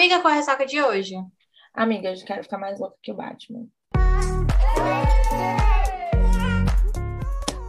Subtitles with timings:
[0.00, 1.14] Amiga, qual é a ressaca de hoje?
[1.74, 3.66] Amiga, eu quero ficar mais louca que o Batman.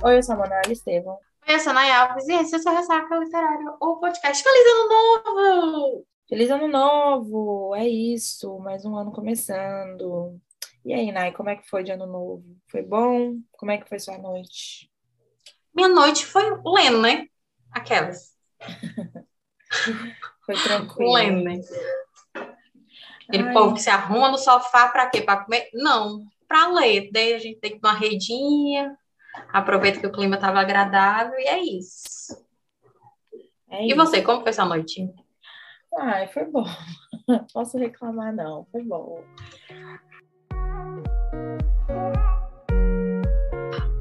[0.01, 1.19] Oi, eu sou a Manuela Estevam.
[1.45, 4.41] Oi, eu sou a Nay Alves e esse é o seu Ressaca Literário, o podcast
[4.41, 6.07] Feliz Ano Novo!
[6.29, 7.75] Feliz Ano Novo!
[7.75, 10.39] É isso, mais um ano começando.
[10.85, 12.45] E aí, Nay, como é que foi de Ano Novo?
[12.69, 13.39] Foi bom?
[13.51, 14.89] Como é que foi sua noite?
[15.75, 17.27] Minha noite foi lendo, né?
[17.73, 18.37] Aquelas.
[20.45, 21.11] foi tranquilo.
[21.11, 21.61] Lendo?
[23.31, 23.53] Aquele Ai.
[23.53, 25.21] povo que se arruma no sofá para quê?
[25.21, 25.69] Para comer?
[25.73, 27.09] Não, para ler.
[27.13, 28.93] Daí a gente tem que uma redinha,
[29.53, 32.35] aproveita que o clima estava agradável e é isso.
[33.69, 33.95] É e isso.
[33.95, 35.09] você, como foi sua noite?
[35.97, 36.65] Ai, foi bom.
[37.25, 38.67] Não posso reclamar, não.
[38.69, 39.23] Foi bom.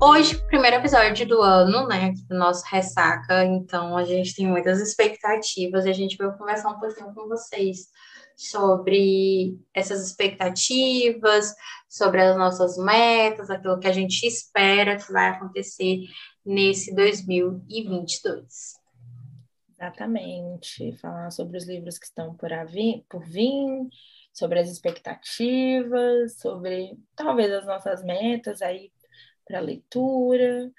[0.02, 5.84] Hoje, primeiro episódio do ano, né, do nosso Ressaca, então a gente tem muitas expectativas
[5.84, 7.86] e a gente vai conversar um pouquinho com vocês
[8.40, 11.54] sobre essas expectativas,
[11.86, 16.06] sobre as nossas metas, aquilo que a gente espera que vai acontecer
[16.44, 18.80] nesse 2022.
[19.68, 23.88] Exatamente, falar sobre os livros que estão por, vir, por vir,
[24.32, 28.90] sobre as expectativas, sobre talvez as nossas metas aí
[29.46, 30.72] para leitura.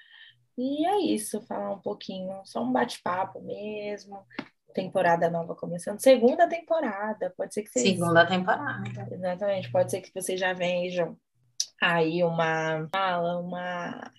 [0.58, 4.26] E é isso, falar um pouquinho, só um bate-papo mesmo,
[4.72, 6.00] temporada nova começando.
[6.00, 7.88] Segunda temporada, pode ser que vocês...
[7.88, 9.08] Segunda temporada.
[9.10, 11.16] Exatamente, pode ser que vocês já vejam
[11.80, 14.12] aí uma fala, uma,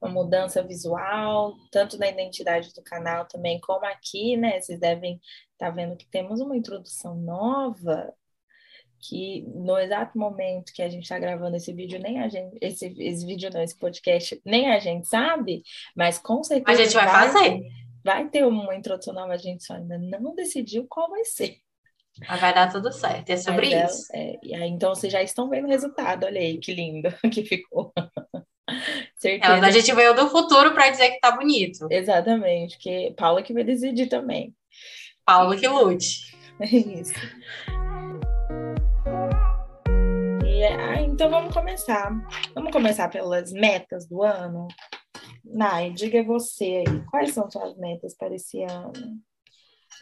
[0.00, 4.60] uma mudança visual, tanto na identidade do canal também, como aqui, né?
[4.60, 5.20] Vocês devem
[5.52, 8.12] estar tá vendo que temos uma introdução nova
[9.00, 12.86] que no exato momento que a gente está gravando esse vídeo, nem a gente, esse,
[12.98, 15.62] esse vídeo não, esse podcast, nem a gente sabe,
[15.94, 16.80] mas com certeza.
[16.80, 17.62] A gente vai, vai fazer
[18.08, 21.58] vai ter uma introdução nova, a gente só ainda não decidiu qual vai ser.
[22.26, 24.08] Mas vai dar tudo certo, é sobre isso.
[24.14, 27.44] É, e aí, então vocês já estão vendo o resultado, olha aí, que lindo que
[27.44, 27.92] ficou.
[29.14, 29.66] Certeza.
[29.66, 31.86] a gente veio do futuro para dizer que tá bonito.
[31.90, 34.54] Exatamente, que Paula que vai decidir também.
[35.24, 36.36] Paula que lute.
[36.60, 37.14] É isso.
[40.44, 42.10] E, ah, então vamos começar.
[42.52, 44.66] Vamos começar pelas metas do ano.
[45.50, 48.92] Nai, diga você aí, quais são suas metas para esse ano?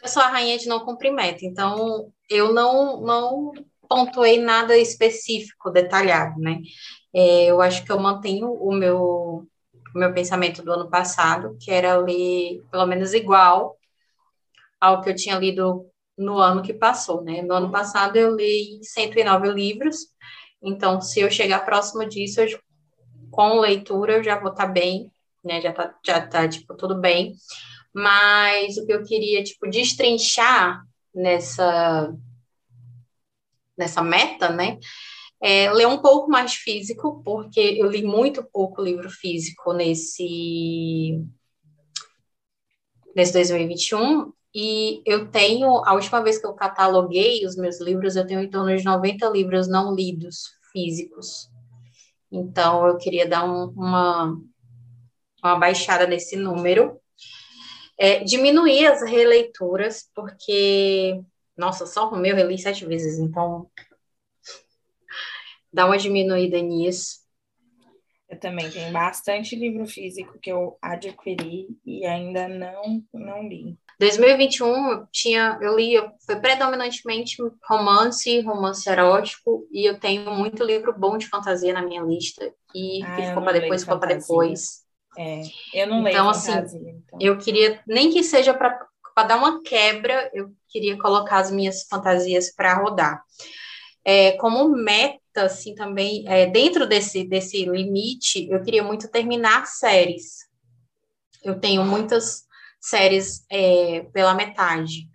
[0.03, 3.53] Eu sou a rainha de não cumprir meta, então eu não, não
[3.87, 6.59] pontuei nada específico, detalhado, né?
[7.13, 9.47] É, eu acho que eu mantenho o meu,
[9.95, 13.77] o meu pensamento do ano passado, que era ler pelo menos igual
[14.79, 17.41] ao que eu tinha lido no ano que passou, né?
[17.41, 20.07] No ano passado eu li 109 livros,
[20.61, 22.59] então se eu chegar próximo disso, eu,
[23.31, 25.09] com leitura eu já vou estar bem
[25.47, 25.61] né?
[25.61, 27.33] Já tá, já tá, tipo, tudo bem.
[27.93, 30.83] Mas o que eu queria, tipo, destrinchar
[31.15, 32.13] nessa,
[33.77, 34.77] nessa meta, né?
[35.41, 41.19] É ler um pouco mais físico, porque eu li muito pouco livro físico nesse,
[43.15, 48.25] nesse 2021, e eu tenho, a última vez que eu cataloguei os meus livros, eu
[48.25, 51.47] tenho em torno de 90 livros não lidos físicos.
[52.31, 54.35] Então, eu queria dar um, uma,
[55.43, 56.99] uma baixada nesse número.
[57.97, 61.19] É, diminuir as releituras, porque,
[61.57, 63.69] nossa, só o meu eu reli sete vezes, então
[65.73, 67.25] dá uma diminuída nisso.
[68.29, 73.77] Eu também tenho bastante livro físico que eu adquiri e ainda não, não li.
[73.99, 75.93] 2021 eu tinha, eu li,
[76.25, 77.37] foi predominantemente
[77.67, 83.01] romance, romance erótico, e eu tenho muito livro bom de fantasia na minha lista, e
[83.03, 84.86] ah, ficou para depois, ficou para depois.
[85.17, 85.41] É,
[85.73, 87.19] eu não então, assim, então.
[87.19, 88.87] eu queria, nem que seja para
[89.23, 93.23] dar uma quebra, eu queria colocar as minhas fantasias para rodar.
[94.05, 100.45] É, como meta, assim, também, é, dentro desse, desse limite, eu queria muito terminar séries.
[101.43, 102.45] Eu tenho muitas
[102.79, 105.09] séries é, pela metade.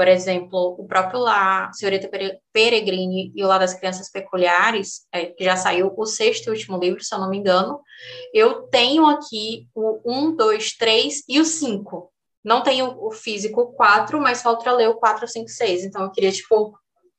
[0.00, 2.08] Por exemplo, o próprio lá, Senhorita
[2.54, 6.78] Peregrine e o Lá das Crianças Peculiares, é, que já saiu o sexto e último
[6.78, 7.78] livro, se eu não me engano.
[8.32, 12.10] Eu tenho aqui o 1, 2, 3 e o 5.
[12.42, 15.84] Não tenho o físico 4, mas falta ler o 4, 5, 6.
[15.84, 16.74] Então, eu queria, tipo,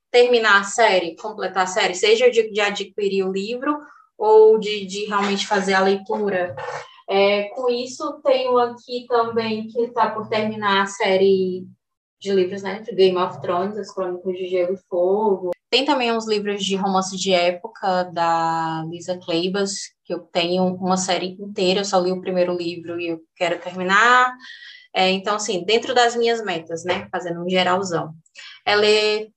[0.09, 3.77] terminar a série, completar a série, seja de, de adquirir o livro
[4.17, 6.55] ou de, de realmente fazer a leitura.
[7.07, 11.67] É, com isso, tenho aqui também que está por terminar a série
[12.21, 15.51] de livros, né, de Game of Thrones, As Crônicas de Gelo e Fogo.
[15.71, 19.73] Tem também uns livros de romance de época da Lisa Kleypas,
[20.05, 23.59] que eu tenho uma série inteira, eu só li o primeiro livro e eu quero
[23.59, 24.35] terminar.
[24.93, 28.13] É, então, assim, dentro das minhas metas, né, fazendo um geralzão,
[28.65, 29.29] é ler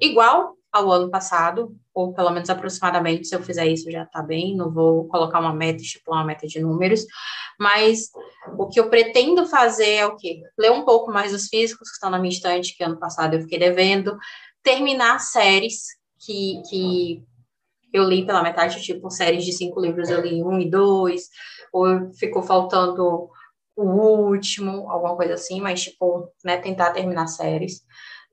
[0.00, 4.56] igual ao ano passado, ou pelo menos aproximadamente, se eu fizer isso já está bem,
[4.56, 7.04] não vou colocar uma meta, estipular uma meta de números,
[7.58, 8.10] mas
[8.58, 10.40] o que eu pretendo fazer é o quê?
[10.58, 13.40] Ler um pouco mais dos físicos que estão na minha estante, que ano passado eu
[13.42, 14.16] fiquei devendo,
[14.62, 15.86] terminar séries
[16.18, 17.22] que, que
[17.92, 21.28] eu li pela metade, tipo, séries de cinco livros eu li um e dois,
[21.72, 23.28] ou ficou faltando
[23.76, 27.82] o último, alguma coisa assim, mas, tipo, né, tentar terminar séries,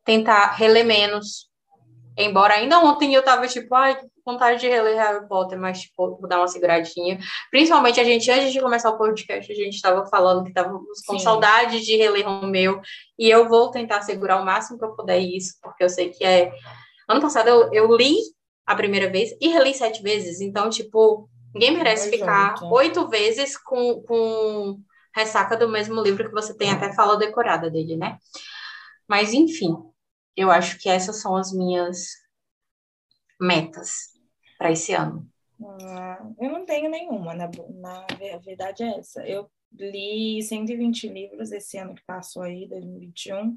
[0.06, 1.49] tentar reler menos,
[2.19, 6.27] Embora ainda ontem eu tava tipo, ai, vontade de reler Harry Potter, mas tipo, vou
[6.27, 7.18] dar uma seguradinha.
[7.50, 11.18] Principalmente a gente, antes de começar o podcast, a gente estava falando que estávamos com
[11.18, 11.24] Sim.
[11.24, 12.81] saudade de reler Romeu,
[13.18, 16.25] e eu vou tentar segurar o máximo que eu puder isso, porque eu sei que
[16.25, 16.51] é.
[17.07, 18.18] Ano passado eu, eu li
[18.68, 24.04] a primeira vez e reli sete vezes, então, tipo, ninguém merece ficar oito vezes com,
[24.04, 24.77] com
[25.16, 28.18] ressaca do mesmo livro que você tem até fala decorada dele, né?
[29.07, 29.74] Mas, enfim,
[30.36, 32.10] eu acho que essas são as minhas
[33.40, 34.14] metas
[34.58, 35.28] para esse ano.
[35.62, 38.06] Ah, eu não tenho nenhuma, na, na
[38.40, 39.26] verdade é essa.
[39.28, 43.56] Eu li 120 livros esse ano que passou aí, 2021,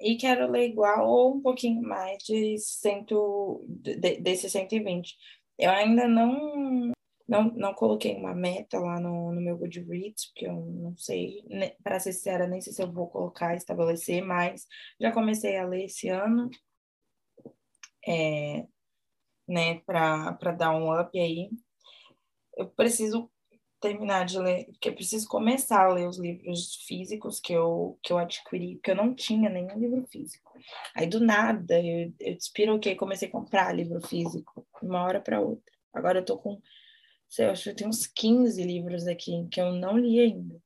[0.00, 5.16] e quero ler igual ou um pouquinho mais de, cento, de, desses 120.
[5.58, 6.92] Eu ainda não
[7.32, 11.70] não, não coloquei uma meta lá no, no meu Goodreads, porque eu não sei, né,
[11.82, 14.66] para ser sincera, nem sei se eu vou colocar, estabelecer, mas
[15.00, 16.50] já comecei a ler esse ano,
[18.06, 18.66] é,
[19.48, 21.48] né, para dar um up aí.
[22.54, 23.30] Eu preciso
[23.80, 28.12] terminar de ler, porque eu preciso começar a ler os livros físicos que eu, que
[28.12, 30.52] eu adquiri, porque eu não tinha nenhum livro físico.
[30.94, 35.72] Aí, do nada, eu, eu despiroquei, comecei a comprar livro físico, uma hora para outra.
[35.94, 36.60] Agora eu tô com
[37.32, 40.60] sei, eu acho que tem uns 15 livros aqui que eu não li ainda.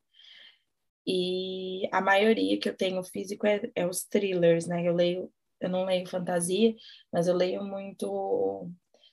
[1.07, 4.87] E a maioria que eu tenho físico é, é os thrillers, né?
[4.87, 6.75] Eu leio, eu não leio fantasia,
[7.13, 8.69] mas eu leio muito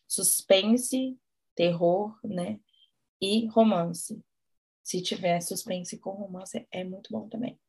[0.08, 1.18] suspense,
[1.56, 2.60] terror, né?
[3.22, 4.20] E romance.
[4.84, 7.60] Se tiver suspense com romance, é muito bom também.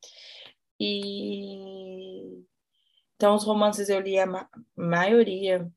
[0.81, 2.43] E
[3.17, 5.71] então os romances eu li a ma maioria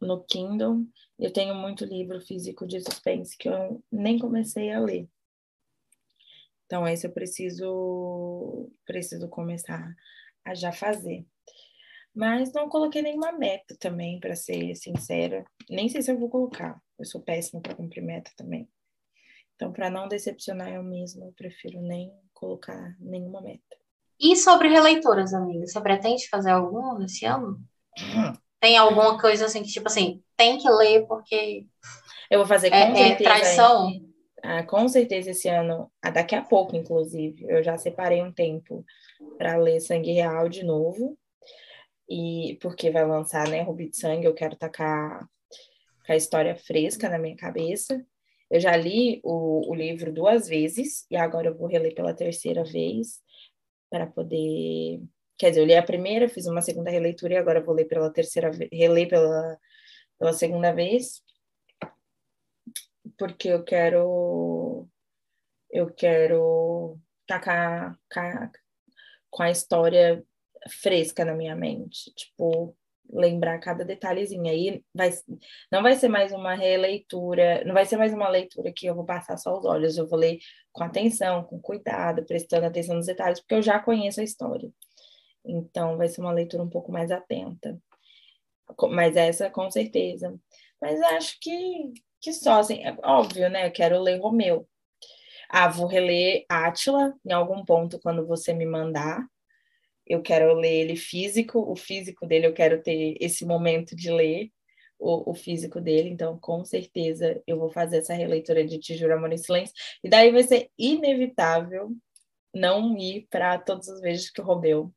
[0.00, 0.86] no Kindle.
[1.18, 5.08] Eu tenho muito livro físico de suspense que eu nem comecei a ler.
[6.66, 9.94] Então, esse eu preciso, preciso começar
[10.44, 11.24] a já fazer.
[12.14, 15.44] Mas não coloquei nenhuma meta também, para ser sincera.
[15.68, 16.80] Nem sei se eu vou colocar.
[16.98, 18.68] Eu sou péssima para cumprir meta também.
[19.54, 23.76] Então, para não decepcionar eu mesma, eu prefiro nem colocar nenhuma meta.
[24.18, 25.66] E sobre releituras, amiga?
[25.66, 27.60] Você pretende fazer alguma nesse ano?
[27.98, 28.32] Hum.
[28.64, 31.66] Tem alguma coisa assim que, tipo assim, tem que ler porque.
[32.30, 33.12] Eu vou fazer com é, certeza.
[33.12, 33.92] É traição.
[34.42, 38.82] Ah, com certeza esse ano, ah, daqui a pouco, inclusive, eu já separei um tempo
[39.36, 41.18] para ler Sangue Real de novo.
[42.08, 45.28] E porque vai lançar, né, Rubi de Sangue, eu quero tacar
[46.06, 48.02] com a história fresca na minha cabeça.
[48.50, 52.64] Eu já li o, o livro duas vezes e agora eu vou reler pela terceira
[52.64, 53.20] vez
[53.90, 55.02] para poder
[55.38, 58.12] Quer dizer, eu li a primeira, fiz uma segunda releitura e agora vou ler pela
[58.12, 59.58] terceira vez, reler pela,
[60.18, 61.22] pela segunda vez,
[63.18, 64.88] porque eu quero
[65.70, 67.98] eu quero tacar
[69.28, 70.24] com a história
[70.70, 72.76] fresca na minha mente, tipo,
[73.10, 74.48] lembrar cada detalhezinho.
[74.48, 75.10] Aí vai,
[75.70, 79.04] não vai ser mais uma releitura, não vai ser mais uma leitura que eu vou
[79.04, 80.38] passar só os olhos, eu vou ler
[80.72, 84.70] com atenção, com cuidado, prestando atenção nos detalhes, porque eu já conheço a história.
[85.44, 87.78] Então, vai ser uma leitura um pouco mais atenta.
[88.90, 90.38] Mas essa, com certeza.
[90.80, 93.66] Mas acho que, que só, assim, é óbvio, né?
[93.66, 94.66] Eu quero ler Romeu.
[95.48, 99.24] Ah, vou reler Átila em algum ponto quando você me mandar.
[100.06, 104.50] Eu quero ler ele físico, o físico dele, eu quero ter esse momento de ler
[104.98, 109.14] o, o físico dele, então com certeza eu vou fazer essa releitura de Te Juro
[109.14, 111.90] Amor em Silêncio, e daí vai ser inevitável
[112.54, 114.92] não ir para todas as vezes que o Romeu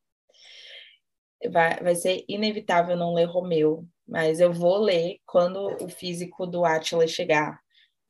[1.51, 6.65] vai, vai ser inevitável não ler Romeu, mas eu vou ler quando o físico do
[6.65, 7.60] Átila chegar.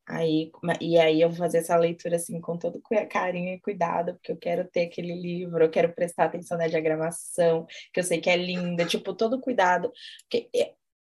[0.07, 4.31] Aí, e aí eu vou fazer essa leitura assim com todo carinho e cuidado, porque
[4.31, 8.29] eu quero ter aquele livro, eu quero prestar atenção na diagramação, que eu sei que
[8.29, 9.91] é linda, tipo, todo cuidado.
[10.22, 10.50] Porque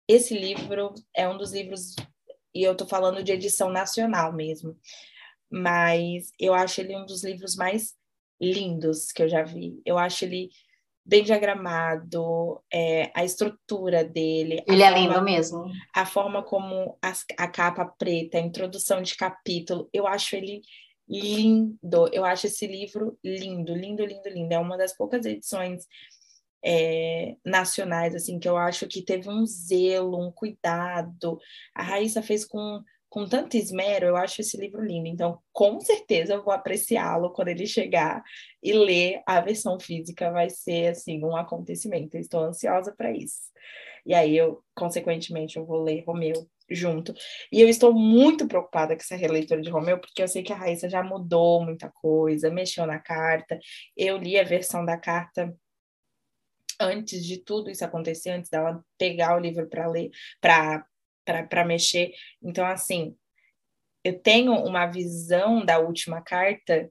[0.07, 1.97] esse livro é um dos livros,
[2.55, 4.77] e eu tô falando de edição nacional mesmo,
[5.51, 7.95] mas eu acho ele um dos livros mais
[8.39, 9.81] lindos que eu já vi.
[9.87, 10.51] Eu acho ele
[11.05, 14.63] bem diagramado, é, a estrutura dele.
[14.67, 15.65] Ele é lindo mesmo.
[15.95, 20.63] A forma como a, a capa preta, a introdução de capítulo, eu acho ele
[21.09, 22.09] lindo.
[22.13, 24.55] Eu acho esse livro lindo, lindo, lindo, lindo.
[24.55, 25.87] É uma das poucas edições
[26.65, 31.39] é, nacionais, assim, que eu acho que teve um zelo, um cuidado.
[31.75, 35.09] A Raíssa fez com, com tanto esmero, eu acho esse livro lindo.
[35.09, 38.23] Então, com certeza, eu vou apreciá-lo quando ele chegar
[38.63, 40.31] e ler a versão física.
[40.31, 42.15] Vai ser, assim, um acontecimento.
[42.15, 43.51] Eu estou ansiosa para isso.
[44.07, 47.13] E aí, eu, consequentemente, eu vou ler Romeu junto.
[47.53, 50.57] E eu estou muito preocupada com essa releitura de Romeu, porque eu sei que a
[50.57, 53.59] Raíssa já mudou muita coisa, mexeu na carta.
[53.97, 55.53] Eu li a versão da carta
[56.81, 60.87] antes de tudo isso acontecer, antes dela pegar o livro para ler, para
[61.67, 62.13] mexer.
[62.43, 63.17] Então, assim,
[64.05, 66.91] eu tenho uma visão da última carta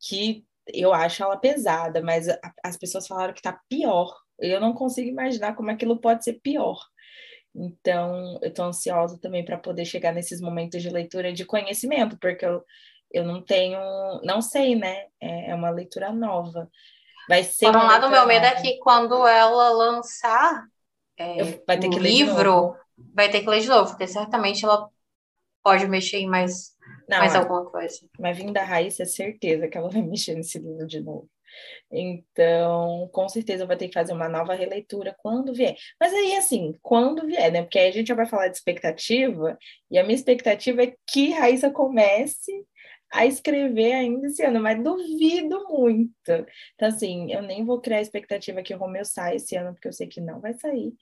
[0.00, 2.26] que eu acho ela pesada, mas
[2.62, 4.14] as pessoas falaram que tá pior.
[4.38, 6.78] Eu não consigo imaginar como aquilo pode ser pior.
[7.54, 12.44] Então, eu estou ansiosa também para poder chegar nesses momentos de leitura de conhecimento, porque
[12.44, 12.62] eu,
[13.10, 13.80] eu não tenho,
[14.22, 15.06] não sei, né?
[15.20, 16.70] É, é uma leitura nova.
[17.28, 20.66] Vai ser Por um lado, o meu medo é que quando ela lançar
[21.18, 22.76] é, vai ter que livro,
[23.14, 24.88] vai ter que ler de novo, porque certamente ela
[25.62, 26.74] pode mexer em mais,
[27.08, 27.98] não, mais é, alguma coisa.
[28.18, 31.28] Mas vindo da Raíssa, é certeza que ela vai mexer nesse livro de novo.
[31.90, 35.74] Então, com certeza vai ter que fazer uma nova releitura quando vier.
[35.98, 37.62] Mas aí, assim, quando vier, né?
[37.62, 39.58] Porque aí a gente já vai falar de expectativa,
[39.90, 42.52] e a minha expectativa é que Raíssa comece
[43.12, 46.12] a escrever ainda esse ano, mas duvido muito.
[46.74, 49.88] Então, assim, eu nem vou criar a expectativa que o Romeu saia esse ano, porque
[49.88, 50.92] eu sei que não vai sair.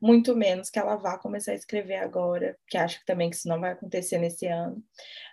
[0.00, 3.60] Muito menos que ela vá começar a escrever agora, que acho também que isso não
[3.60, 4.82] vai acontecer nesse ano.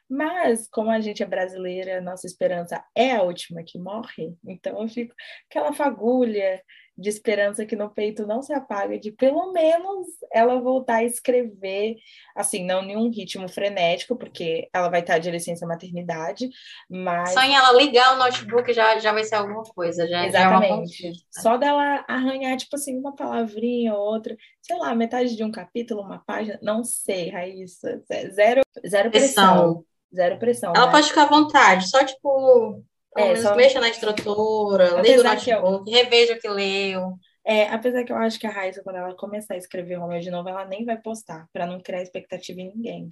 [0.10, 4.88] Mas, como a gente é brasileira, nossa esperança é a última que morre, então eu
[4.90, 5.13] fico
[5.50, 6.62] aquela fagulha
[7.01, 11.96] de esperança que no peito não se apaga, de pelo menos ela voltar a escrever,
[12.36, 16.48] assim, não em um ritmo frenético, porque ela vai estar de licença maternidade,
[16.89, 17.34] mas...
[17.34, 21.01] Só em ela ligar o notebook já, já vai ser alguma coisa, já, Exatamente.
[21.01, 25.43] Já é Só dela arranhar, tipo assim, uma palavrinha ou outra, sei lá, metade de
[25.43, 29.12] um capítulo, uma página, não sei, Raíssa, zero, zero pressão.
[29.12, 29.86] pressão.
[30.13, 30.74] Zero pressão.
[30.75, 30.91] Ela né?
[30.91, 32.84] pode ficar à vontade, só tipo
[33.18, 33.56] é, só...
[33.56, 35.96] mexa na estrutura, leia o notebook, eu...
[35.96, 37.18] reveja o que leu.
[37.44, 40.30] É, apesar que eu acho que a Raíssa, quando ela começar a escrever Romeu de
[40.30, 43.10] novo, ela nem vai postar, para não criar expectativa em ninguém.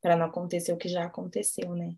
[0.00, 1.94] Para não acontecer o que já aconteceu, né?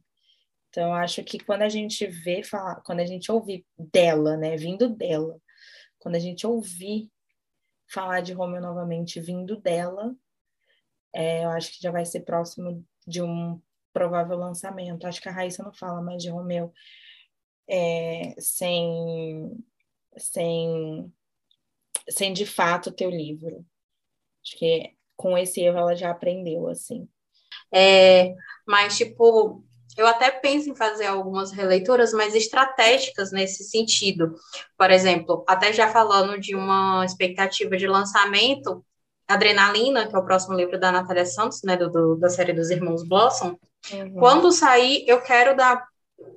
[0.68, 4.56] Então, eu acho que quando a gente vê falar, quando a gente ouvir dela, né,
[4.56, 5.36] vindo dela,
[5.98, 7.10] quando a gente ouvir
[7.92, 10.14] falar de Romeu novamente vindo dela,
[11.12, 13.60] é, eu acho que já vai ser próximo de um
[14.00, 15.06] provável lançamento.
[15.06, 16.72] Acho que a Raíssa não fala mais de Romeu
[17.68, 19.62] é, sem,
[20.16, 21.12] sem,
[22.08, 23.62] sem de fato ter o livro.
[24.42, 27.06] Acho que com esse erro ela já aprendeu, assim.
[27.70, 28.34] É,
[28.66, 29.62] mas, tipo,
[29.98, 34.34] eu até penso em fazer algumas releituras mais estratégicas nesse sentido.
[34.78, 38.82] Por exemplo, até já falando de uma expectativa de lançamento,
[39.30, 42.68] Adrenalina, que é o próximo livro da Natália Santos, né, do, do da série dos
[42.68, 43.56] Irmãos Blossom,
[43.92, 44.14] uhum.
[44.14, 45.86] quando sair, eu quero dar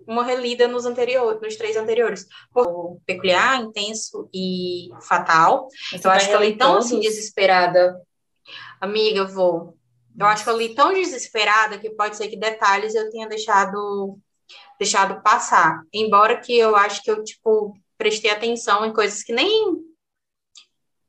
[0.07, 2.27] uma relida nos anteriores, nos três anteriores.
[2.55, 5.67] O peculiar, intenso e fatal.
[5.91, 7.99] Você eu acho que eu li tão assim desesperada.
[8.79, 9.75] Amiga, vou.
[10.17, 14.19] Eu acho que eu li tão desesperada que pode ser que detalhes eu tenha deixado
[14.77, 15.81] deixado passar.
[15.91, 19.77] Embora que eu acho que eu tipo prestei atenção em coisas que nem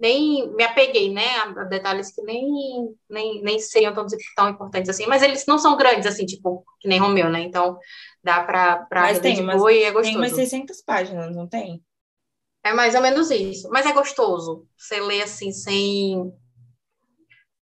[0.04, 4.04] nem me apeguei, né, a detalhes que nem, nem, nem seriam tão,
[4.36, 7.78] tão importantes assim, mas eles não são grandes, assim, tipo, que nem Romeu, né, então
[8.22, 10.12] dá para Mas tem, mas, boa e é gostoso.
[10.12, 11.82] Tem umas 600 páginas, não tem?
[12.62, 16.30] É mais ou menos isso, mas é gostoso, você lê assim, sem...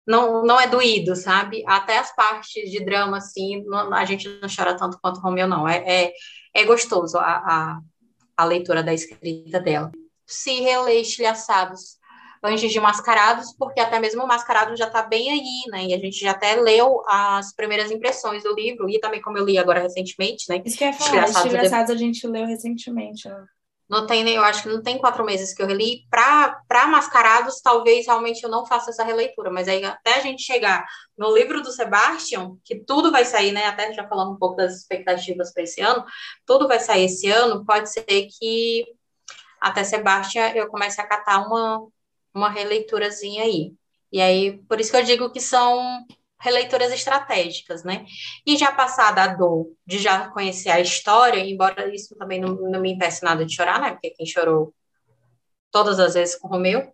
[0.04, 1.62] Não, não é doído, sabe?
[1.64, 5.68] Até as partes de drama, assim, não, a gente não chora tanto quanto Romeu, não.
[5.68, 6.12] É, é,
[6.52, 7.80] é gostoso a, a,
[8.36, 9.92] a leitura da escrita dela.
[10.26, 12.01] Se relê Estilhaçados
[12.42, 15.86] antes de Mascarados, porque até mesmo o Mascarado já está bem aí, né?
[15.86, 19.44] E a gente já até leu as primeiras impressões do livro, e também como eu
[19.44, 20.60] li agora recentemente, né?
[20.64, 23.44] Isso que é falar, Estilhaçados a gente leu recentemente, né?
[23.92, 26.06] Não tem, eu acho que não tem quatro meses que eu reli.
[26.08, 30.86] Para Mascarados, talvez realmente eu não faça essa releitura, mas aí até a gente chegar
[31.16, 33.66] no livro do Sebastian, que tudo vai sair, né?
[33.66, 36.04] Até já falando um pouco das expectativas para esse ano,
[36.46, 38.86] tudo vai sair esse ano, pode ser que
[39.60, 41.86] até Sebastian eu comece a catar uma,
[42.34, 43.74] uma releiturazinha aí.
[44.10, 46.04] E aí, por isso que eu digo que são
[46.38, 48.04] releituras estratégicas, né?
[48.44, 52.80] E já passada a dor de já conhecer a história, embora isso também não, não
[52.80, 53.92] me impeça nada de chorar, né?
[53.92, 54.74] Porque quem chorou
[55.70, 56.92] todas as vezes com Romeu,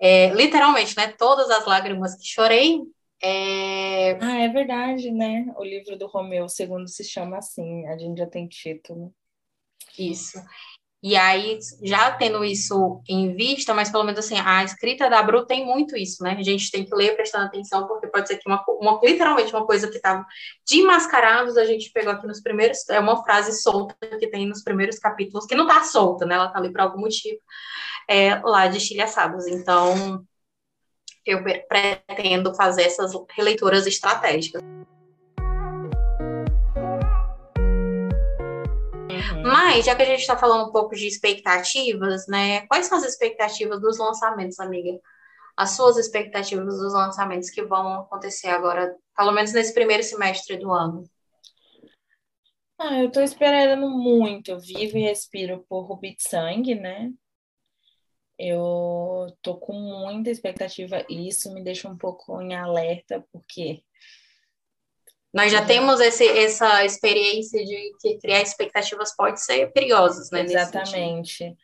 [0.00, 1.08] é, literalmente, né?
[1.08, 2.82] Todas as lágrimas que chorei.
[3.22, 4.12] É...
[4.22, 5.46] Ah, é verdade, né?
[5.56, 9.14] O livro do Romeu, segundo se chama assim, a gente já tem título.
[9.98, 10.38] Isso.
[11.00, 15.46] E aí, já tendo isso em vista, mas pelo menos assim, a escrita da Bru
[15.46, 16.32] tem muito isso, né?
[16.36, 19.64] A gente tem que ler prestando atenção, porque pode ser que uma, uma literalmente uma
[19.64, 20.26] coisa que estava
[20.66, 24.64] de mascarados, a gente pegou aqui nos primeiros, é uma frase solta que tem nos
[24.64, 26.34] primeiros capítulos, que não tá solta, né?
[26.34, 27.38] Ela tá ali por algum motivo,
[28.08, 29.46] é, lá de estilhaçados.
[29.46, 30.26] Então,
[31.24, 34.60] eu pretendo fazer essas releituras estratégicas.
[39.48, 42.66] Mas, já que a gente está falando um pouco de expectativas, né?
[42.66, 45.00] Quais são as expectativas dos lançamentos, amiga?
[45.56, 50.70] As suas expectativas dos lançamentos que vão acontecer agora, pelo menos nesse primeiro semestre do
[50.70, 51.04] ano?
[52.78, 54.58] Ah, eu estou esperando muito.
[54.60, 57.10] Vivo e respiro por Rubi de Sangue, né?
[58.38, 63.82] Eu tô com muita expectativa e isso me deixa um pouco em alerta, porque
[65.38, 70.42] nós já temos esse, essa experiência de que criar expectativas pode ser perigosas, né?
[70.42, 71.56] Exatamente.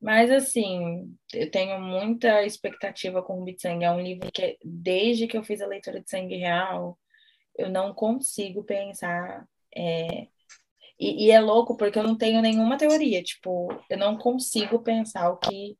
[0.00, 3.84] Mas, assim, eu tenho muita expectativa com o Bitsang.
[3.84, 6.98] É um livro que, desde que eu fiz a leitura de Sangue Real,
[7.58, 9.46] eu não consigo pensar.
[9.76, 10.26] É...
[10.98, 13.22] E, e, é louco porque eu não tenho nenhuma teoria.
[13.22, 15.76] Tipo, eu não consigo pensar o que.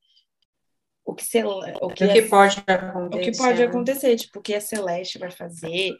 [1.06, 2.28] O que, o que, o que é...
[2.28, 3.16] pode acontecer.
[3.16, 5.94] O que pode acontecer, tipo, o que a Celeste vai fazer,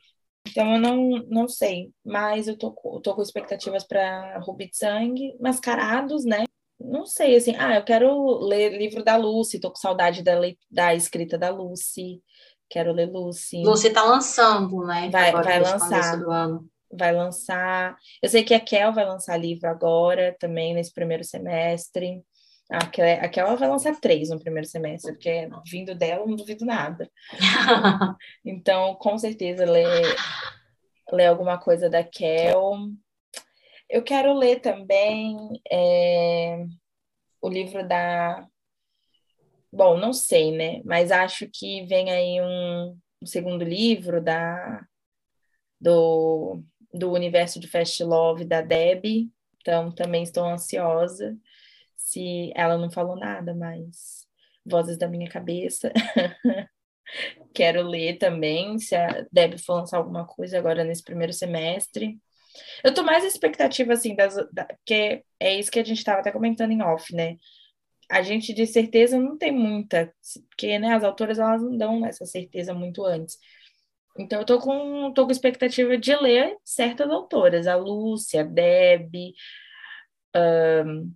[0.47, 2.71] então eu não, não sei, mas eu tô,
[3.03, 6.45] tô com expectativas para Ruby de Sangue, mascarados, né?
[6.79, 10.35] Não sei, assim, ah, eu quero ler livro da Lucy, tô com saudade da,
[10.71, 12.21] da escrita da Lucy,
[12.69, 13.63] quero ler Lucy.
[13.65, 15.09] Lucy tá lançando, né?
[15.11, 16.21] Vai, vai lançar.
[16.97, 17.97] Vai lançar.
[18.23, 22.23] Eu sei que a Kel vai lançar livro agora, também, nesse primeiro semestre.
[22.71, 27.11] A Kel vai lançar três no primeiro semestre, porque vindo dela não duvido nada.
[28.45, 30.17] então, com certeza, ler,
[31.13, 32.89] ler alguma coisa da Kel.
[33.89, 35.37] Eu quero ler também
[35.71, 36.65] é,
[37.41, 38.47] o livro da.
[39.71, 40.81] Bom, não sei, né?
[40.85, 44.87] Mas acho que vem aí um, um segundo livro da
[45.79, 49.29] do, do universo de Fast Love da Deb.
[49.61, 51.37] Então, também estou ansiosa
[52.15, 54.27] se ela não falou nada, mas
[54.65, 55.93] vozes da minha cabeça.
[57.53, 62.19] Quero ler também, se a Deb for lançar alguma coisa agora nesse primeiro semestre.
[62.85, 66.31] Eu tô mais expectativa, assim, das, da, porque é isso que a gente estava até
[66.31, 67.37] comentando em off, né?
[68.11, 70.13] A gente de certeza não tem muita,
[70.49, 73.39] porque né, as autoras elas não dão essa certeza muito antes.
[74.19, 79.35] Então eu tô com, tô com expectativa de ler certas autoras, a Lúcia, a Deb,
[80.37, 81.13] um,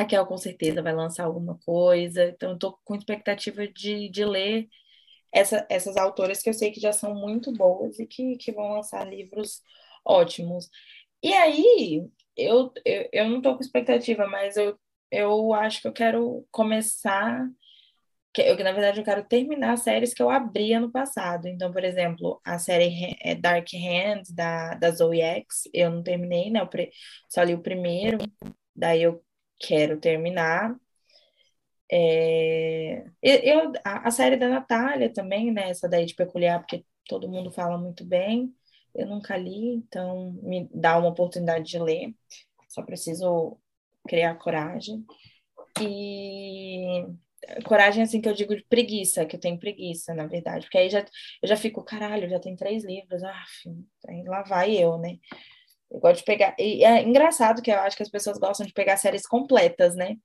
[0.00, 4.68] a Kel com certeza vai lançar alguma coisa, então estou com expectativa de, de ler
[5.32, 8.72] essa, essas autoras que eu sei que já são muito boas e que, que vão
[8.72, 9.62] lançar livros
[10.04, 10.68] ótimos.
[11.22, 12.04] E aí,
[12.36, 14.78] eu, eu, eu não estou com expectativa, mas eu,
[15.10, 17.46] eu acho que eu quero começar.
[18.32, 21.48] Que, eu, na verdade, eu quero terminar séries que eu abri ano passado.
[21.48, 26.50] Então, por exemplo, a série é, Dark Hands, da, da Zoe X, eu não terminei,
[26.50, 26.60] né?
[26.60, 26.90] Eu pre,
[27.28, 28.18] só li o primeiro.
[28.74, 29.22] Daí eu
[29.60, 30.74] quero terminar.
[31.92, 35.70] É, eu, a, a, série da Natália também, né?
[35.70, 38.54] Essa daí de peculiar, porque todo mundo fala muito bem.
[38.94, 42.14] Eu nunca li, então me dá uma oportunidade de ler.
[42.68, 43.58] Só preciso
[44.08, 45.04] criar coragem.
[45.80, 47.06] E
[47.64, 50.66] coragem, assim, que eu digo de preguiça, que eu tenho preguiça, na verdade.
[50.66, 51.00] Porque aí já,
[51.42, 53.22] eu já fico, caralho, já tem três livros.
[53.22, 53.44] Ah,
[54.26, 55.18] lá vai eu, né?
[55.90, 56.54] Eu gosto de pegar.
[56.58, 60.16] E é engraçado que eu acho que as pessoas gostam de pegar séries completas, né?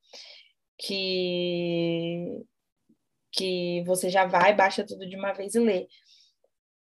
[0.77, 2.43] Que
[3.31, 5.87] que você já vai, baixa tudo de uma vez e lê.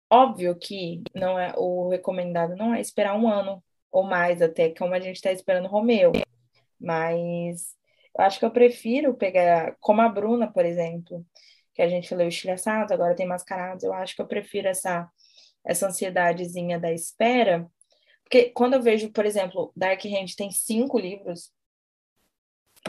[0.10, 4.94] Óbvio que não é o recomendado não é esperar um ano ou mais até, como
[4.94, 6.12] a gente está esperando Romeu.
[6.80, 7.76] Mas
[8.18, 11.26] eu acho que eu prefiro pegar, como a Bruna, por exemplo,
[11.74, 15.10] que a gente leu estilhaçados, agora tem mascarados, eu acho que eu prefiro essa,
[15.66, 17.68] essa ansiedadezinha da espera
[18.34, 21.54] porque quando eu vejo, por exemplo, Dark Hand tem cinco livros,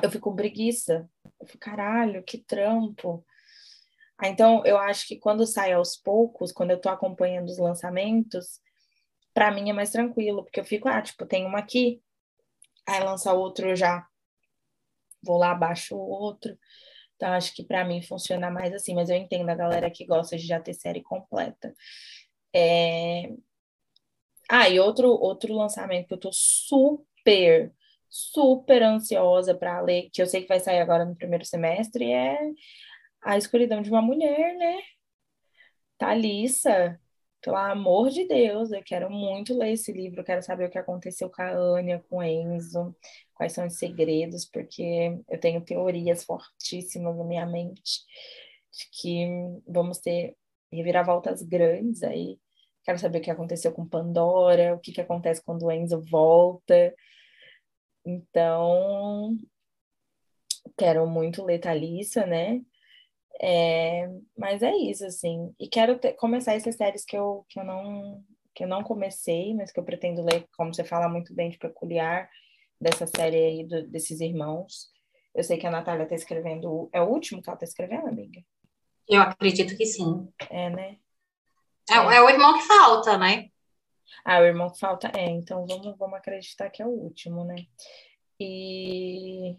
[0.02, 1.06] eu fico preguiça.
[1.38, 3.22] Eu fico, caralho, que trampo.
[4.16, 8.58] Ah, então, eu acho que quando sai aos poucos, quando eu tô acompanhando os lançamentos,
[9.34, 12.02] para mim é mais tranquilo, porque eu fico, ah, tipo, tem uma aqui,
[12.88, 14.06] aí lança outro, já
[15.22, 16.56] vou lá, baixo o outro.
[17.16, 20.38] Então, acho que para mim funciona mais assim, mas eu entendo a galera que gosta
[20.38, 21.74] de já ter série completa.
[22.54, 23.28] É,
[24.48, 27.72] ah, e outro, outro lançamento que eu tô super,
[28.10, 32.38] super ansiosa para ler, que eu sei que vai sair agora no primeiro semestre, é
[33.22, 34.78] A Escuridão de uma Mulher, né?
[35.98, 37.00] Thalissa.
[37.40, 41.28] Pelo amor de Deus, eu quero muito ler esse livro, quero saber o que aconteceu
[41.30, 42.96] com a Anya, com o Enzo,
[43.34, 48.00] quais são os segredos, porque eu tenho teorias fortíssimas na minha mente
[48.72, 49.26] de que
[49.66, 50.36] vamos ter
[50.72, 52.38] reviravoltas grandes aí.
[52.84, 56.94] Quero saber o que aconteceu com Pandora, o que, que acontece quando o Enzo volta.
[58.04, 59.38] Então,
[60.76, 62.60] quero muito ler Thalissa, né?
[63.40, 65.54] É, mas é isso, assim.
[65.58, 68.22] E quero ter, começar essas séries que eu, que, eu não,
[68.54, 71.58] que eu não comecei, mas que eu pretendo ler, como você fala muito bem de
[71.58, 72.28] peculiar,
[72.80, 74.92] dessa série aí do, desses irmãos.
[75.34, 76.88] Eu sei que a Natália está escrevendo.
[76.92, 78.40] É o último que ela está escrevendo, amiga?
[79.08, 80.28] Eu acredito que sim.
[80.50, 80.98] É, né?
[81.90, 82.22] É, é.
[82.22, 83.48] o irmão que falta, né?
[84.24, 87.56] Ah, o irmão que falta é, então vamos, vamos acreditar que é o último, né?
[88.40, 89.56] E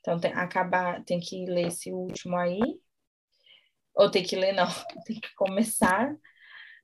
[0.00, 2.60] então tem, acabar, tem que ler esse último aí.
[3.94, 4.66] Ou tem que ler, não,
[5.04, 6.14] tem que começar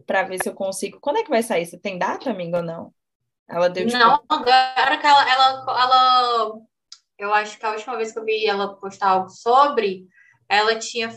[0.06, 1.00] para ver se eu consigo.
[1.00, 1.64] Quando é que vai sair?
[1.64, 2.94] Você tem data, amiga, ou não?
[3.48, 3.98] Ela deu tipo...
[3.98, 6.60] Não, agora que ela, ela, ela.
[7.18, 10.06] Eu acho que a última vez que eu vi ela postar algo sobre,
[10.48, 11.10] ela tinha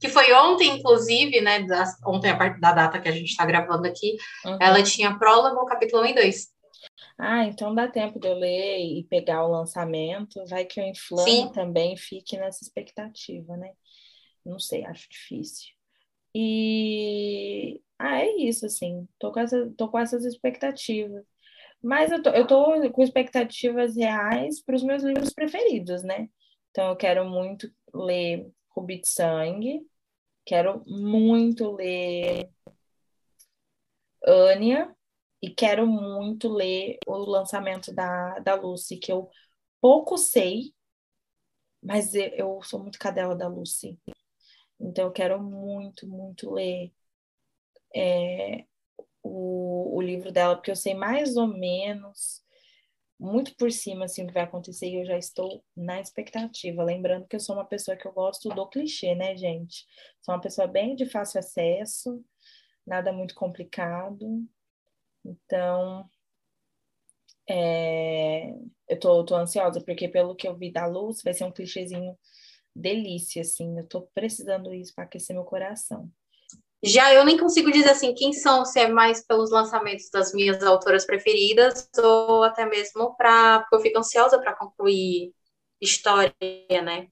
[0.00, 1.62] que foi ontem, inclusive, né?
[1.62, 4.58] Das, ontem, a parte da data que a gente está gravando aqui, uhum.
[4.60, 6.56] ela tinha prólogo, capítulo 1 e 2.
[7.18, 10.44] Ah, então dá tempo de eu ler e pegar o lançamento.
[10.46, 11.52] Vai que eu inflame Sim.
[11.52, 13.72] também fique nessa expectativa, né?
[14.44, 15.68] Não sei, acho difícil.
[16.34, 19.08] E ah, é isso, assim.
[19.18, 21.24] Tô com, essa, tô com essas expectativas.
[21.82, 26.28] Mas eu tô, eu tô com expectativas reais para os meus livros preferidos, né?
[26.70, 29.86] Então eu quero muito ler Rubi de Sangue.
[30.44, 32.50] Quero muito ler
[34.26, 34.94] Ania
[35.40, 39.30] e quero muito ler o lançamento da, da Lucy, que eu
[39.80, 40.74] pouco sei,
[41.82, 43.98] mas eu, eu sou muito cadela da Lucy.
[44.78, 46.92] Então eu quero muito, muito ler
[47.94, 48.66] é,
[49.22, 52.44] o, o livro dela, porque eu sei mais ou menos
[53.18, 56.84] muito por cima assim o que vai acontecer e eu já estou na expectativa.
[56.84, 59.86] Lembrando que eu sou uma pessoa que eu gosto do clichê, né, gente?
[60.22, 62.24] Sou uma pessoa bem de fácil acesso,
[62.86, 64.46] nada muito complicado.
[65.24, 66.08] Então,
[67.48, 68.50] é,
[68.88, 72.16] eu tô, tô ansiosa, porque pelo que eu vi da luz, vai ser um clichêzinho
[72.74, 73.78] delícia, assim.
[73.78, 76.10] Eu tô precisando isso para aquecer meu coração.
[76.82, 80.62] Já eu nem consigo dizer assim quem são, se é mais pelos lançamentos das minhas
[80.62, 85.32] autoras preferidas ou até mesmo para porque eu fico ansiosa para concluir
[85.80, 86.32] história,
[86.84, 87.08] né?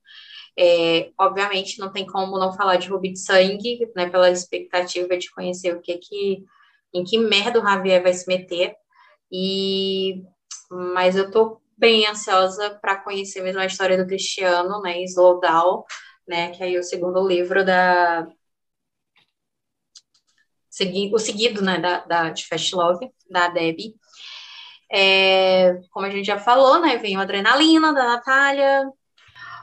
[0.58, 4.08] É, obviamente não tem como não falar de Rubi de Sangue, né?
[4.10, 6.44] Pela expectativa de conhecer o que que
[6.94, 8.74] em que merda o Javier vai se meter
[9.32, 10.22] e
[10.70, 15.02] mas eu tô bem ansiosa para conhecer mesmo a história do Cristiano, né?
[15.04, 15.84] Slow Down,
[16.28, 16.50] né?
[16.52, 18.26] Que é o segundo livro da
[21.12, 23.94] o seguido né, da, da, de Fast Love, da Debbie.
[24.92, 28.84] É, como a gente já falou, né, vem o Adrenalina, da Natália.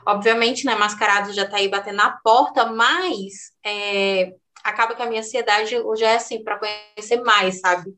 [0.06, 4.32] Obviamente, né, Mascarado já tá aí batendo na porta, mas é,
[4.64, 7.94] acaba que a minha ansiedade já é assim, para conhecer mais, sabe?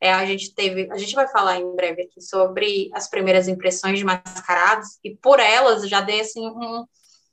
[0.00, 3.98] É, a gente teve, a gente vai falar em breve aqui sobre as primeiras impressões
[3.98, 6.84] de Mascarados, e por elas já dei assim um,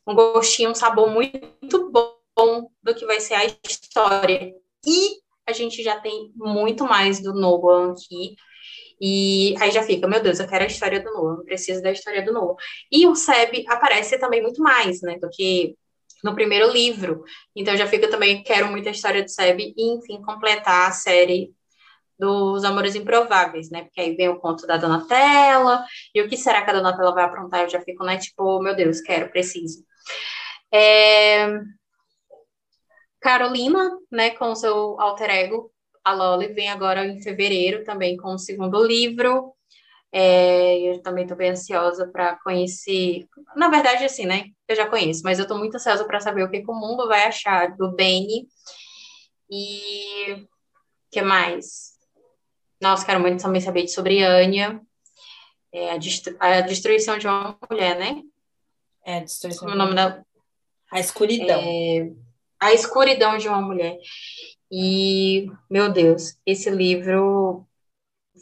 [0.06, 4.54] um gostinho, um sabor muito bom do que vai ser a história.
[4.86, 8.36] E a gente já tem muito mais do Noah aqui.
[9.02, 12.24] E aí já fica, meu Deus, eu quero a história do eu preciso da história
[12.24, 12.56] do Noah.
[12.92, 15.76] E o Seb aparece também muito mais, né, do que
[16.24, 17.24] no primeiro livro.
[17.56, 21.54] Então já fica também, quero muito a história do Seb e, enfim, completar a série
[22.20, 23.84] dos Amores Improváveis, né?
[23.84, 27.24] Porque aí vem o conto da Donatella, e o que será que a Donatella vai
[27.24, 27.62] aprontar?
[27.62, 29.86] Eu já fico, né, tipo, meu Deus, quero, preciso.
[30.72, 31.48] É...
[33.19, 35.71] Carolina, né, com seu alter ego,
[36.03, 39.53] a Loli, vem agora em fevereiro também com o segundo livro.
[40.12, 43.27] É, eu também estou bem ansiosa para conhecer.
[43.55, 44.45] Na verdade, assim, né?
[44.67, 47.08] Eu já conheço, mas eu estou muito ansiosa para saber o que, que, o mundo
[47.08, 48.47] vai achar do Benny.
[49.51, 50.47] E o
[51.12, 51.97] que mais?
[52.82, 54.82] Nossa, quero muito também saber sobre Anya.
[55.71, 56.36] É, a, destru...
[56.39, 58.23] a, destruição de uma mulher, né?
[59.05, 59.67] É, a destruição.
[59.67, 60.23] Como o nome da.
[60.91, 61.62] A escuridão.
[61.62, 62.29] É
[62.60, 63.98] a escuridão de uma mulher.
[64.72, 67.65] E, meu Deus, esse livro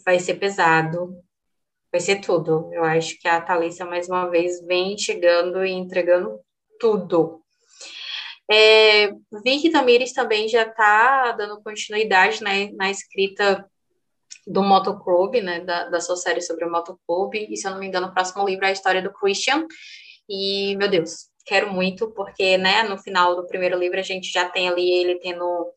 [0.05, 1.23] vai ser pesado,
[1.91, 2.69] vai ser tudo.
[2.73, 6.39] Eu acho que a Thalissa, mais uma vez, vem chegando e entregando
[6.79, 7.41] tudo.
[8.49, 9.11] É,
[9.43, 13.69] Vicky Tamires também já está dando continuidade né, na escrita
[14.45, 17.87] do Motoclube, né, da, da sua série sobre o Motoclube, e se eu não me
[17.87, 19.67] engano, o próximo livro é a história do Christian,
[20.29, 24.47] e, meu Deus, quero muito, porque, né, no final do primeiro livro a gente já
[24.49, 25.71] tem ali ele tendo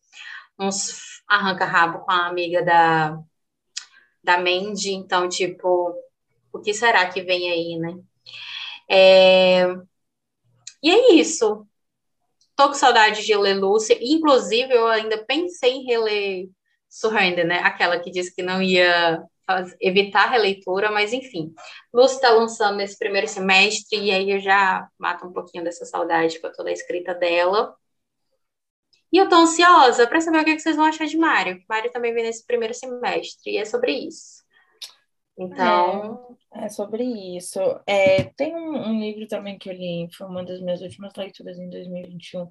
[0.59, 3.17] uns arranca-rabo com a amiga da,
[4.23, 5.95] da Mandy, então, tipo,
[6.53, 7.97] o que será que vem aí, né?
[8.89, 9.65] É...
[10.83, 11.67] E é isso.
[12.57, 16.49] Tô com saudade de ler Lúcia, inclusive eu ainda pensei em reler
[16.89, 17.61] Surrender, né?
[17.61, 19.23] Aquela que disse que não ia
[19.81, 21.53] evitar a releitura, mas enfim.
[21.93, 26.41] Lúcia está lançando nesse primeiro semestre, e aí eu já mato um pouquinho dessa saudade
[26.41, 27.75] com toda a escrita dela.
[29.13, 31.63] E eu tô ansiosa para saber o que, vocês vão achar de Mário.
[31.69, 34.45] Mário também vem nesse primeiro semestre, e é sobre isso.
[35.37, 36.37] Então.
[36.53, 37.03] É, é sobre
[37.37, 37.59] isso.
[37.87, 41.59] É, tem um, um, livro também que eu li, foi uma das minhas últimas leituras
[41.59, 42.47] em 2021,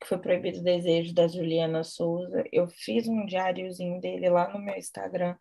[0.00, 2.44] que foi Proibido Desejo, da Juliana Souza.
[2.52, 5.36] Eu fiz um diáriozinho dele lá no meu Instagram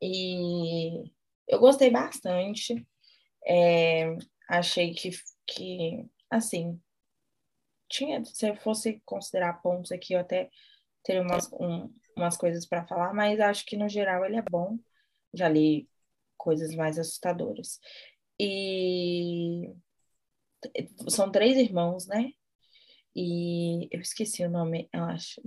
[0.00, 1.10] e
[1.48, 2.86] eu gostei bastante.
[3.46, 4.16] É,
[4.48, 5.10] achei que,
[5.46, 6.80] que, assim,
[7.88, 10.50] tinha, se eu fosse considerar pontos aqui, eu até
[11.04, 14.76] teria umas, um, umas coisas para falar, mas acho que no geral ele é bom.
[15.32, 15.88] Já li
[16.36, 17.78] coisas mais assustadoras.
[18.38, 19.72] E
[21.08, 22.32] são três irmãos, né?
[23.14, 25.40] E eu esqueci o nome, eu acho.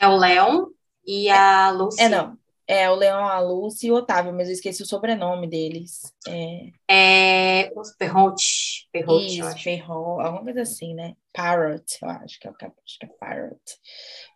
[0.00, 0.66] É o Leon
[1.06, 2.02] e a Lucy.
[2.02, 2.38] É, não.
[2.70, 6.12] É o Leão, a Lucy e o Otávio, mas eu esqueci o sobrenome deles.
[6.28, 8.86] É, é os Perrot.
[8.92, 11.16] Perrot, Isso, Perrot, alguma coisa assim, né?
[11.32, 13.58] Parrot, eu acho que é o acho que é Parrot.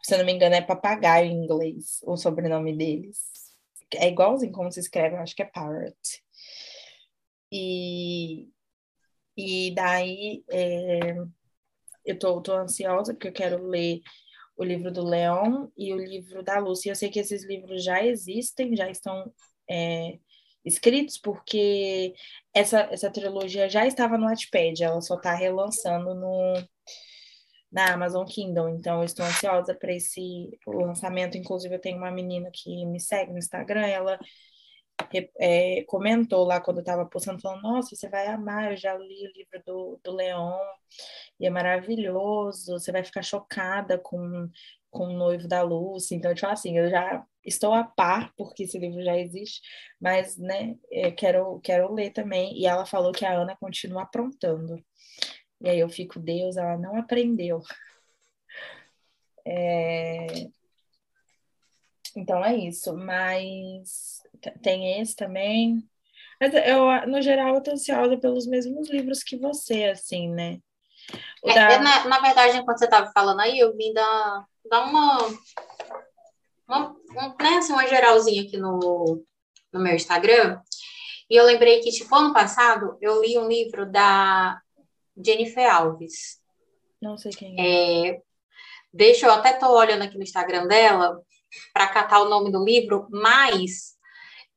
[0.03, 3.19] Se eu não me engano, é papagaio em inglês, o sobrenome deles.
[3.97, 6.25] É igualzinho como se escreve, eu acho que é Parrot.
[7.53, 8.49] E,
[9.37, 11.17] e daí é,
[12.03, 14.01] eu tô, tô ansiosa porque eu quero ler
[14.57, 16.91] o livro do Leon e o livro da Lúcia.
[16.91, 19.33] Eu sei que esses livros já existem, já estão
[19.69, 20.19] é,
[20.65, 22.15] escritos, porque
[22.55, 26.55] essa, essa trilogia já estava no Wattpad, ela só está relançando no,
[27.71, 31.39] na Amazon Kindle, então eu estou ansiosa para esse lançamento.
[31.39, 34.19] Inclusive, eu tenho uma menina que me segue no Instagram, ela
[35.39, 39.33] é, comentou lá quando estava postando, falando, nossa, você vai amar, eu já li o
[39.33, 40.59] livro do, do Leon,
[41.41, 44.49] e é maravilhoso, você vai ficar chocada com,
[44.91, 48.79] com o noivo da Lúcia, então, tipo assim, eu já estou a par, porque esse
[48.79, 49.61] livro já existe,
[50.01, 50.77] mas, né,
[51.17, 54.83] quero, quero ler também, e ela falou que a Ana continua aprontando,
[55.61, 57.63] e aí eu fico, Deus, ela não aprendeu.
[59.45, 60.27] É...
[62.17, 64.22] Então é isso, mas
[64.63, 65.89] tem esse também.
[66.41, 70.59] Mas eu, no geral, eu tô ansiosa pelos mesmos livros que você, assim, né?
[71.45, 71.79] É, da...
[71.79, 75.19] na, na, verdade, enquanto você estava falando aí, eu vim dar, dar uma,
[76.69, 79.25] uma, um, né, assim, uma geralzinha aqui no,
[79.73, 80.61] no meu Instagram.
[81.29, 84.61] E eu lembrei que, tipo, ano passado, eu li um livro da
[85.17, 86.41] Jennifer Alves.
[87.01, 88.09] Não sei quem é.
[88.09, 88.23] é
[88.93, 91.21] deixa eu até tô olhando aqui no Instagram dela
[91.73, 93.97] para catar o nome do livro, mas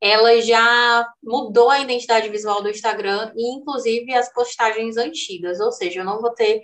[0.00, 5.60] ela já mudou a identidade visual do Instagram e, inclusive, as postagens antigas.
[5.60, 6.62] Ou seja, eu não vou ter.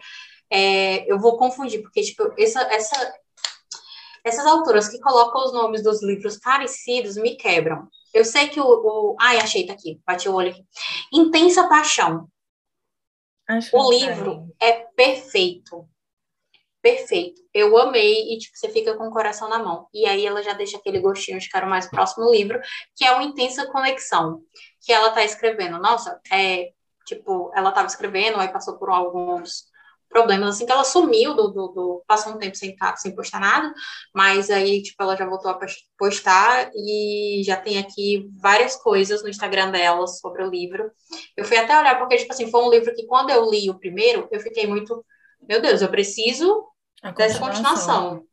[0.50, 3.14] É, eu vou confundir, porque, tipo, essa, essa,
[4.24, 7.88] essas autoras que colocam os nomes dos livros parecidos me quebram.
[8.12, 8.66] Eu sei que o.
[8.66, 10.64] o ai, achei, tá aqui, bati o olho aqui.
[11.12, 12.28] Intensa Paixão.
[13.48, 15.88] Acho o livro é perfeito
[16.82, 17.40] perfeito.
[17.54, 19.86] Eu amei e tipo você fica com o coração na mão.
[19.94, 22.60] E aí ela já deixa aquele gostinho de quero mais próximo livro,
[22.96, 24.42] que é uma intensa conexão
[24.84, 25.78] que ela tá escrevendo.
[25.78, 26.70] Nossa, é
[27.06, 29.70] tipo, ela tava escrevendo, aí passou por alguns
[30.08, 33.72] problemas assim que ela sumiu do, do, do passou um tempo sem sem postar nada,
[34.14, 35.58] mas aí tipo ela já voltou a
[35.96, 40.90] postar e já tem aqui várias coisas no Instagram dela sobre o livro.
[41.36, 43.78] Eu fui até olhar porque tipo assim, foi um livro que quando eu li o
[43.78, 45.02] primeiro, eu fiquei muito
[45.48, 46.64] meu Deus, eu preciso
[47.10, 48.24] dessa continuação.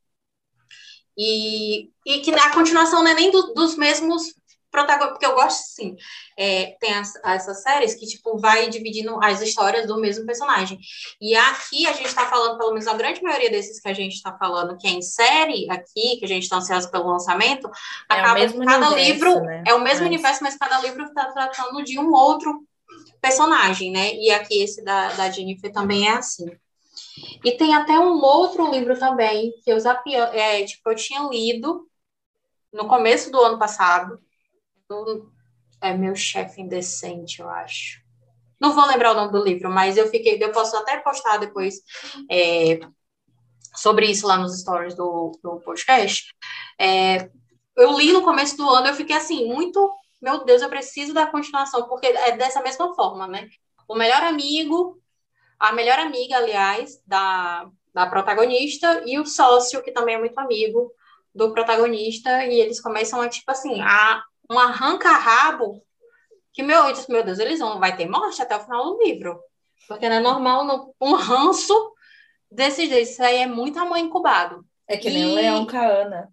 [1.17, 4.33] E, e que a continuação não é nem do, dos mesmos
[4.71, 5.95] protagonistas, porque eu gosto, sim,
[6.37, 10.79] é, tem as, essas séries que, tipo, vai dividindo as histórias do mesmo personagem.
[11.19, 14.13] E aqui a gente está falando, pelo menos a grande maioria desses que a gente
[14.13, 18.13] está falando, que é em série aqui, que a gente está ansioso pelo lançamento, é
[18.13, 19.63] acaba cada universo, livro né?
[19.67, 20.07] é o mesmo mas...
[20.07, 22.63] universo, mas cada livro está tratando de um outro
[23.21, 24.13] personagem, né?
[24.13, 26.45] E aqui esse da, da Jennifer também é assim.
[27.43, 29.77] E tem até um outro livro também, que eu,
[30.33, 31.87] é, tipo, eu tinha lido
[32.73, 34.19] no começo do ano passado.
[34.87, 35.31] Do,
[35.81, 38.01] é meu chefe indecente, eu acho.
[38.59, 41.75] Não vou lembrar o nome do livro, mas eu fiquei, eu posso até postar depois
[42.29, 42.79] é,
[43.75, 46.25] sobre isso lá nos stories do, do podcast.
[46.77, 47.29] É,
[47.77, 51.27] eu li no começo do ano, eu fiquei assim, muito, meu Deus, eu preciso da
[51.27, 53.47] continuação, porque é dessa mesma forma, né?
[53.87, 55.01] O melhor amigo
[55.59, 60.91] a melhor amiga, aliás, da, da protagonista, e o sócio, que também é muito amigo
[61.33, 65.83] do protagonista e eles começam a, tipo assim, a um arranca-rabo
[66.51, 69.03] que, meu, eu disse, meu Deus, eles vão, vai ter morte até o final do
[69.03, 69.39] livro.
[69.87, 71.93] Porque não é normal no, um ranço
[72.51, 73.09] desse jeito.
[73.09, 74.65] Isso aí é muito amor incubado.
[74.87, 75.31] É que nem e...
[75.31, 76.31] o Leão Caana.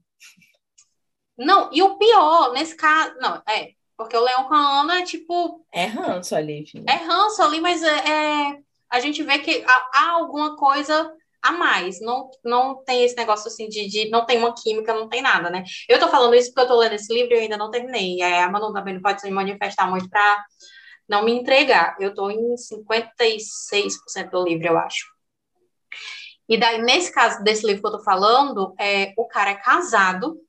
[1.38, 5.64] Não, e o pior, nesse caso, não, é, porque o Leão Caana é tipo.
[5.70, 6.84] É ranço ali, filho.
[6.88, 8.58] É ranço ali, mas é, é
[8.90, 12.00] a gente vê que há, alguma coisa a mais.
[12.00, 15.50] Não, não tem esse negócio assim de, de, não tem uma química, não tem nada,
[15.50, 15.64] né?
[15.88, 18.22] Eu tô falando isso porque eu tô lendo esse livro e eu ainda não terminei.
[18.22, 20.44] A Manu também não pode se manifestar muito para
[21.08, 21.96] não me entregar.
[22.00, 25.06] Eu tô em 56% do livro, eu acho.
[26.48, 30.40] E daí, nesse caso desse livro que eu tô falando, é, o cara é casado,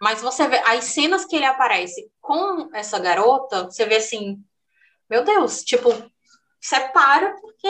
[0.00, 4.42] mas você vê as cenas que ele aparece com essa garota, você vê assim,
[5.08, 5.90] meu Deus, tipo,
[6.62, 7.68] separa, porque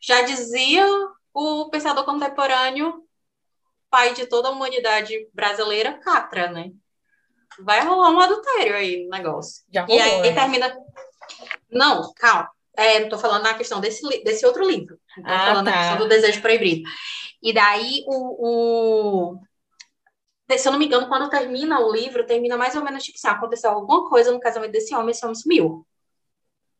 [0.00, 0.86] já dizia
[1.32, 3.04] o pensador contemporâneo,
[3.90, 6.70] pai de toda a humanidade brasileira, Catra, né?
[7.60, 9.62] Vai rolar um adultério aí no negócio.
[9.72, 10.34] Já rolou, e aí né?
[10.34, 10.76] termina.
[11.70, 12.50] Não, calma.
[12.76, 14.98] É, não tô falando na questão desse, desse outro livro.
[15.14, 15.70] Tô Ah, falando tá.
[15.70, 16.88] na questão do desejo proibido.
[17.42, 19.40] E daí o, o-
[20.58, 23.28] Se eu não me engano, quando termina o livro, termina mais ou menos tipo assim:
[23.28, 25.86] aconteceu alguma coisa no casamento desse homem, esse homem sumiu.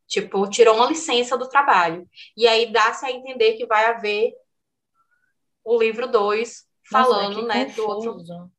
[0.07, 2.09] Tipo, tirou uma licença do trabalho.
[2.37, 4.33] E aí dá-se a entender que vai haver
[5.65, 8.13] o livro 2 falando, Nossa, né, que do outro.
[8.13, 8.51] confuso.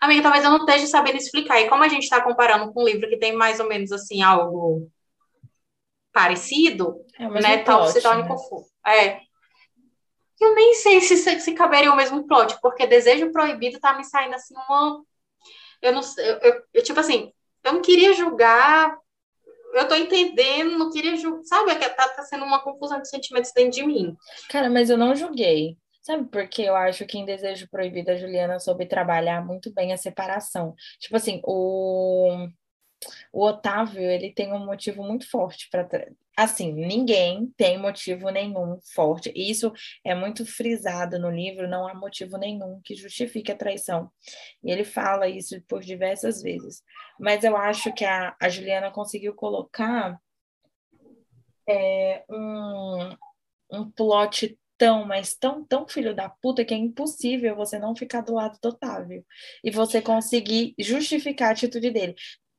[0.00, 1.60] Amiga, talvez eu não esteja sabendo explicar.
[1.60, 4.22] E como a gente está comparando com um livro que tem mais ou menos assim
[4.22, 4.90] algo
[6.12, 7.58] parecido, É né?
[7.58, 8.28] Talvez se plot, torne né?
[8.28, 8.70] confuso.
[8.86, 9.20] É.
[10.40, 14.04] Eu nem sei se, se, se caberia o mesmo plot, porque Desejo Proibido tá me
[14.04, 15.04] saindo assim uma.
[15.82, 16.28] Eu não sei.
[16.30, 17.32] Eu, eu- eu, tipo assim,
[17.64, 18.96] eu não queria julgar.
[19.74, 21.44] Eu tô entendendo, não queria julgar.
[21.44, 21.70] Sabe?
[21.72, 24.16] É Tá, tá sendo uma confusão de sentimentos dentro de mim.
[24.48, 25.76] Cara, mas eu não julguei.
[26.02, 26.62] Sabe por quê?
[26.62, 30.74] Eu acho que em Desejo Proibido a Juliana soube trabalhar muito bem a separação.
[30.98, 32.48] Tipo assim, o,
[33.30, 35.86] o Otávio, ele tem um motivo muito forte para.
[36.38, 39.32] Assim, ninguém tem motivo nenhum forte.
[39.34, 39.72] E Isso
[40.04, 44.08] é muito frisado no livro, não há motivo nenhum que justifique a traição.
[44.62, 46.80] E ele fala isso por diversas vezes.
[47.18, 50.16] Mas eu acho que a, a Juliana conseguiu colocar
[51.68, 53.16] é, um,
[53.72, 58.20] um plot tão, mas tão, tão filho da puta que é impossível você não ficar
[58.20, 59.26] do lado do Otávio
[59.64, 62.14] e você conseguir justificar a atitude dele.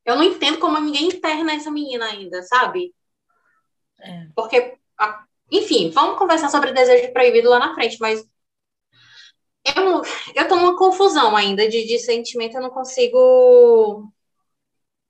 [0.06, 2.94] Eu não entendo como ninguém interna essa menina ainda, sabe?
[4.02, 4.28] É.
[4.36, 8.24] Porque, a- enfim, vamos conversar sobre desejo proibido lá na frente, mas
[9.76, 10.02] eu,
[10.36, 14.12] eu tô numa confusão ainda de, de sentimento, eu não consigo.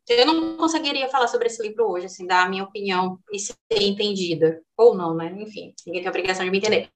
[0.08, 3.56] Eu não conseguiria falar sobre esse livro hoje, assim, dar a minha opinião e ser
[3.74, 4.60] entendida.
[4.76, 5.32] Ou não, né?
[5.38, 6.90] Enfim, ninguém tem obrigação de me entender.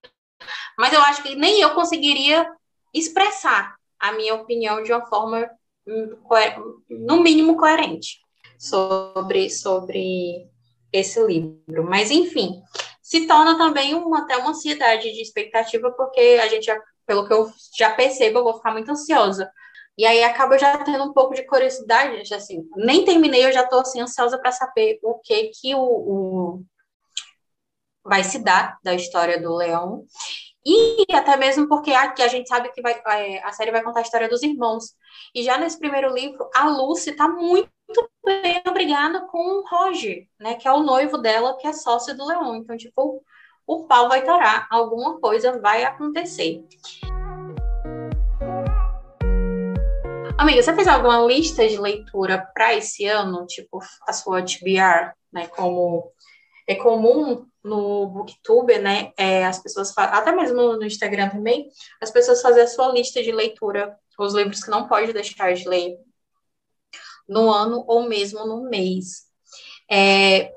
[0.78, 2.50] Mas eu acho que nem eu conseguiria
[2.92, 5.48] expressar a minha opinião de uma forma,
[5.88, 6.18] hum,
[6.90, 8.20] no mínimo, coerente
[8.58, 10.48] sobre, sobre
[10.94, 11.84] esse livro.
[11.86, 12.62] Mas, enfim,
[13.02, 17.34] se torna também uma, até uma ansiedade de expectativa, porque a gente, já, pelo que
[17.34, 19.52] eu já percebo, eu vou ficar muito ansiosa.
[19.98, 23.80] E aí acaba já tendo um pouco de curiosidade, assim, nem terminei, eu já estou
[23.82, 26.64] assim, ansiosa para saber o que que o, o-
[28.04, 30.06] vai se dar da história do Leão.
[30.66, 34.02] E até mesmo porque aqui a gente sabe que vai, é, a série vai contar
[34.02, 34.96] a história dos irmãos.
[35.36, 37.70] E já nesse primeiro livro, a Lucy está muito
[38.26, 40.56] bem obrigada com o Roger, né?
[40.56, 42.56] Que é o noivo dela, que é sócio do Leão.
[42.56, 43.24] Então, tipo,
[43.68, 46.64] o pau vai torar, alguma coisa vai acontecer.
[50.38, 53.46] Amiga, você fez alguma lista de leitura para esse ano?
[53.46, 55.48] Tipo, a sua TBR, né?
[55.48, 56.12] Como
[56.68, 59.12] é comum no Booktube, né?
[59.18, 61.70] É, as pessoas, até mesmo no Instagram também,
[62.02, 65.68] as pessoas fazem a sua lista de leitura, os livros que não pode deixar de
[65.68, 65.98] ler
[67.28, 69.24] no ano ou mesmo no mês.
[69.90, 70.54] É,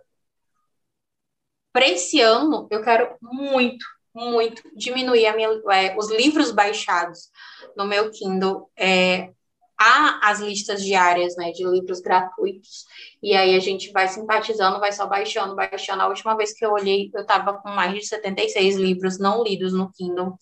[1.72, 7.30] para esse ano, eu quero muito, muito diminuir minha, é, os livros baixados
[7.76, 8.70] no meu Kindle.
[8.76, 9.30] É,
[9.78, 12.86] há as listas diárias, né, de livros gratuitos.
[13.22, 16.02] E aí a gente vai simpatizando, vai só baixando, baixando.
[16.02, 19.72] A última vez que eu olhei, eu estava com mais de 76 livros não lidos
[19.72, 20.34] no Kindle.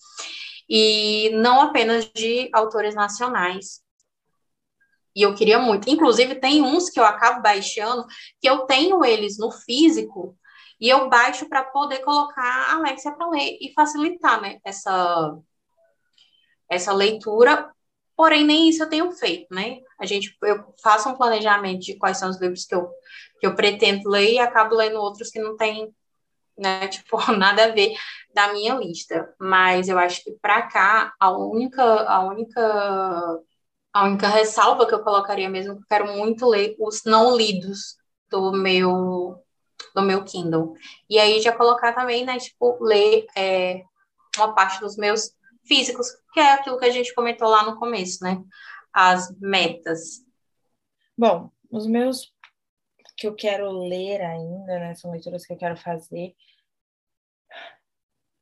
[0.68, 3.83] E não apenas de autores nacionais.
[5.14, 5.88] E eu queria muito.
[5.88, 8.04] Inclusive, tem uns que eu acabo baixando,
[8.40, 10.36] que eu tenho eles no físico,
[10.80, 15.38] e eu baixo para poder colocar a Alexia para ler e facilitar, né, essa,
[16.68, 17.72] essa leitura.
[18.16, 19.78] Porém, nem isso eu tenho feito, né?
[19.98, 22.88] A gente, eu faço um planejamento de quais são os livros que eu,
[23.40, 25.92] que eu pretendo ler e acabo lendo outros que não tem
[26.56, 26.86] né?
[26.88, 27.94] Tipo, nada a ver
[28.32, 29.34] da minha lista.
[29.38, 33.40] Mas eu acho que para cá, a única, a única,
[33.94, 37.96] a única ressalva que eu colocaria mesmo, que eu quero muito ler os não lidos
[38.28, 39.40] do meu
[39.94, 40.74] do meu Kindle.
[41.08, 43.84] E aí já colocar também, né, tipo, ler é,
[44.36, 45.30] uma parte dos meus
[45.64, 48.42] físicos, que é aquilo que a gente comentou lá no começo, né?
[48.92, 50.24] As metas.
[51.16, 52.32] Bom, os meus
[53.16, 54.94] que eu quero ler ainda, né?
[54.96, 56.34] São leituras que eu quero fazer.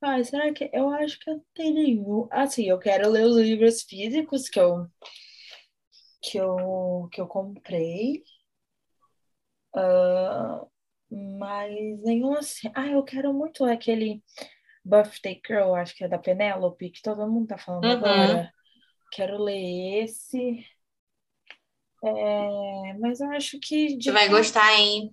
[0.00, 4.48] Ai, será que eu acho que eu tenho Assim, eu quero ler os livros físicos
[4.48, 4.88] que eu
[6.22, 8.22] que eu que eu comprei.
[9.74, 10.70] Uh,
[11.38, 12.70] mas nenhum assim.
[12.74, 14.22] Ah, eu quero muito aquele
[14.84, 17.90] Birthday Girl, acho que é da Penélope, que todo mundo tá falando uhum.
[17.90, 18.52] agora.
[19.10, 20.64] Quero ler esse.
[22.04, 24.00] É, mas eu acho que.
[24.00, 25.10] Você vai gostar, hein?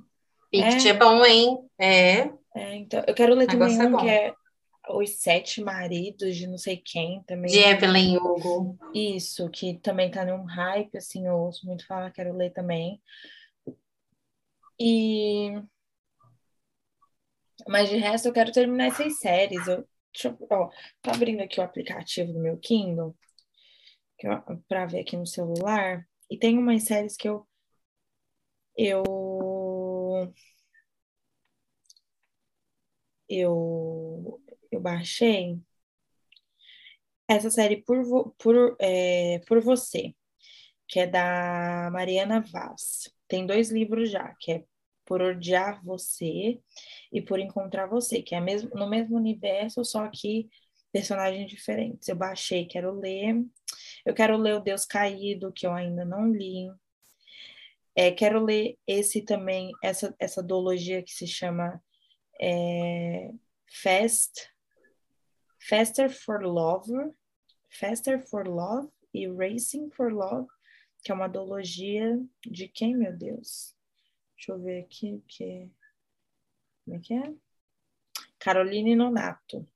[0.51, 1.57] Pict é, é bom, hein?
[1.77, 2.19] É.
[2.55, 2.75] é.
[2.75, 4.33] então, eu quero ler também um que é
[4.89, 7.51] Os Sete Maridos de não sei quem também.
[7.51, 8.77] De Evelyn Hugo.
[8.93, 13.01] Isso, que também tá num hype, assim, eu ouço muito falar, quero ler também.
[14.79, 15.61] E.
[17.67, 19.67] Mas de resto, eu quero terminar essas séries.
[19.67, 20.69] Eu, deixa eu, ó,
[21.01, 23.15] tô abrindo aqui o aplicativo do meu Kindle
[24.67, 26.07] para ver aqui no celular.
[26.29, 27.47] E tem umas séries que eu
[28.77, 29.03] eu
[33.27, 34.41] eu
[34.71, 35.59] eu baixei
[37.27, 40.15] essa série por por é, por você,
[40.87, 43.13] que é da Mariana Vaz.
[43.27, 44.63] Tem dois livros já, que é
[45.05, 46.59] Por Odiar Você
[47.11, 50.49] e Por Encontrar Você, que é mesmo, no mesmo universo, só que
[50.91, 52.07] personagens diferentes.
[52.09, 53.45] Eu baixei, quero ler.
[54.05, 56.67] Eu quero ler O Deus Caído, que eu ainda não li.
[57.95, 61.81] É, quero ler esse também, essa, essa duologia que se chama
[62.41, 63.29] é,
[63.83, 64.49] Fast,
[65.59, 66.91] Faster for Love,
[67.69, 70.47] Faster for Love e Racing for Love,
[71.03, 73.75] que é uma duologia de quem, meu Deus?
[74.35, 75.69] Deixa eu ver aqui, que...
[76.85, 77.33] como é que é?
[78.39, 79.67] Caroline Nonato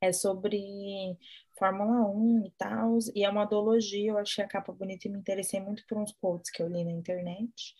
[0.00, 1.18] é sobre
[1.58, 5.18] Fórmula 1 e tal, e é uma duologia, eu achei a capa bonita e me
[5.18, 7.74] interessei muito por uns quotes que eu li na internet.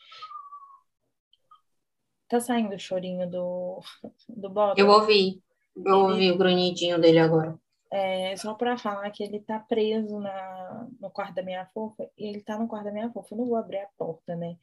[2.26, 3.80] Tá saindo o chorinho do,
[4.28, 4.80] do Bob?
[4.80, 5.42] Eu ouvi,
[5.76, 7.58] eu ouvi o grunhidinho dele agora.
[7.90, 12.26] É, só para falar que ele tá preso na, no quarto da minha fofa, e
[12.26, 14.56] ele tá no quarto da minha fofa, eu não vou abrir a porta, né?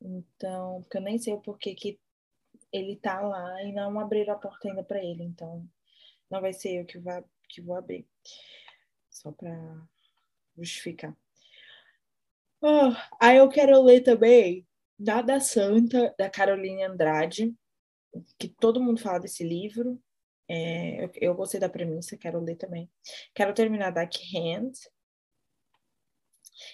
[0.00, 1.98] Então, porque eu nem sei o porquê que
[2.72, 5.66] ele tá lá e não abriram a porta ainda para ele, então
[6.30, 8.06] não vai ser eu que, vá, que vou abrir.
[9.10, 9.56] Só para
[10.56, 11.16] justificar.
[12.60, 14.66] Oh, aí eu quero ler também
[14.98, 17.54] Nada Santa, da Caroline Andrade,
[18.38, 20.02] que todo mundo fala desse livro.
[20.48, 22.90] É, eu, gostei da premissa, quero ler também.
[23.34, 24.72] Quero terminar Dark Hand.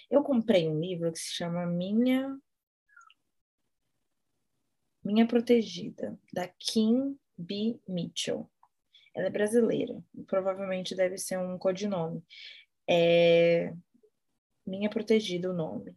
[0.09, 2.37] Eu comprei um livro que se chama Minha
[5.03, 7.77] Minha Protegida, da Kim B.
[7.87, 8.49] Mitchell.
[9.13, 12.23] Ela é brasileira, provavelmente deve ser um codinome.
[12.87, 13.73] É
[14.65, 15.95] Minha Protegida o nome.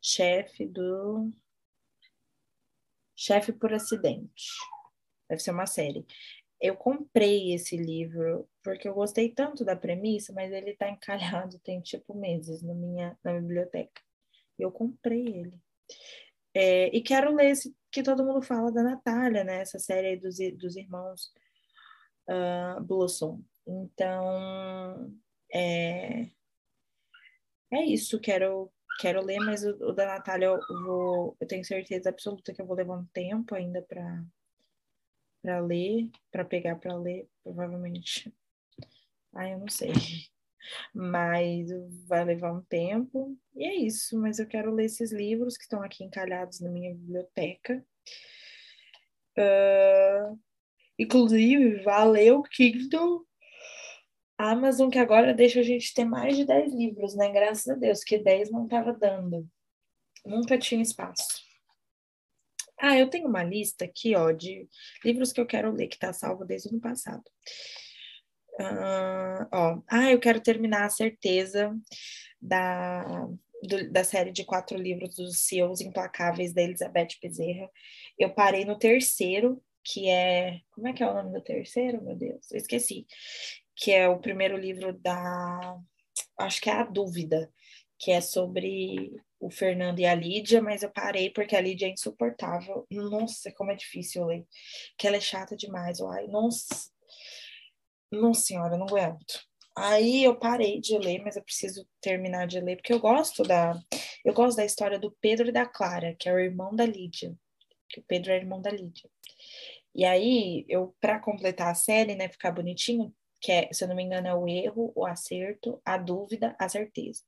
[0.00, 1.32] Chefe do.
[3.14, 4.44] Chefe por acidente.
[5.28, 6.06] Deve ser uma série.
[6.60, 11.80] Eu comprei esse livro porque eu gostei tanto da premissa, mas ele tá encalhado tem
[11.80, 14.02] tipo meses na minha na biblioteca.
[14.58, 15.60] Eu comprei ele.
[16.54, 19.60] É, e quero ler esse que todo mundo fala da Natália, né?
[19.60, 21.32] Essa série dos, dos irmãos
[22.28, 23.42] uh, Blossom.
[23.66, 25.12] Então,
[25.52, 26.30] é,
[27.72, 28.20] é isso.
[28.20, 32.62] Quero, quero ler, mas o, o da Natália eu, vou, eu tenho certeza absoluta que
[32.62, 34.24] eu vou levar um tempo ainda para
[35.46, 38.34] para ler, para pegar para ler, provavelmente.
[39.32, 39.92] Ah, eu não sei.
[40.92, 41.68] Mas
[42.08, 43.38] vai levar um tempo.
[43.54, 46.92] E é isso, mas eu quero ler esses livros que estão aqui encalhados na minha
[46.92, 47.86] biblioteca.
[49.38, 50.36] Uh,
[50.98, 53.24] Inclusive, valeu, Kindle.
[54.36, 57.30] Amazon, que agora deixa a gente ter mais de 10 livros, né?
[57.30, 59.48] Graças a Deus, que 10 não estava dando.
[60.24, 61.45] Nunca tinha espaço.
[62.78, 64.68] Ah, eu tenho uma lista aqui, ó, de
[65.04, 67.24] livros que eu quero ler, que tá salvo desde o ano passado.
[68.58, 71.74] Uh, ó, ah, eu quero terminar a certeza
[72.40, 73.28] da,
[73.62, 77.70] do, da série de quatro livros dos CEOs Implacáveis da Elizabeth Bezerra.
[78.18, 80.60] Eu parei no terceiro, que é.
[80.70, 82.50] Como é que é o nome do terceiro, meu Deus?
[82.50, 83.06] Eu esqueci.
[83.74, 85.78] Que é o primeiro livro da.
[86.38, 87.50] Acho que é A Dúvida,
[87.98, 91.90] que é sobre o Fernando e a Lídia, mas eu parei porque a Lídia é
[91.90, 92.86] insuportável.
[92.90, 94.46] Nossa, como é difícil ler.
[94.96, 96.00] Que ela é chata demais.
[96.00, 96.90] Ai, nossa.
[98.10, 99.44] Nossa senhora, não aguento.
[99.76, 103.78] Aí eu parei de ler, mas eu preciso terminar de ler, porque eu gosto da.
[104.24, 107.36] Eu gosto da história do Pedro e da Clara, que é o irmão da Lídia.
[107.88, 109.08] Que o Pedro é irmão da Lídia.
[109.94, 113.96] E aí, eu, para completar a série, né, ficar bonitinho, que é, se eu não
[113.96, 117.22] me engano, é o erro, o acerto, a dúvida, a certeza.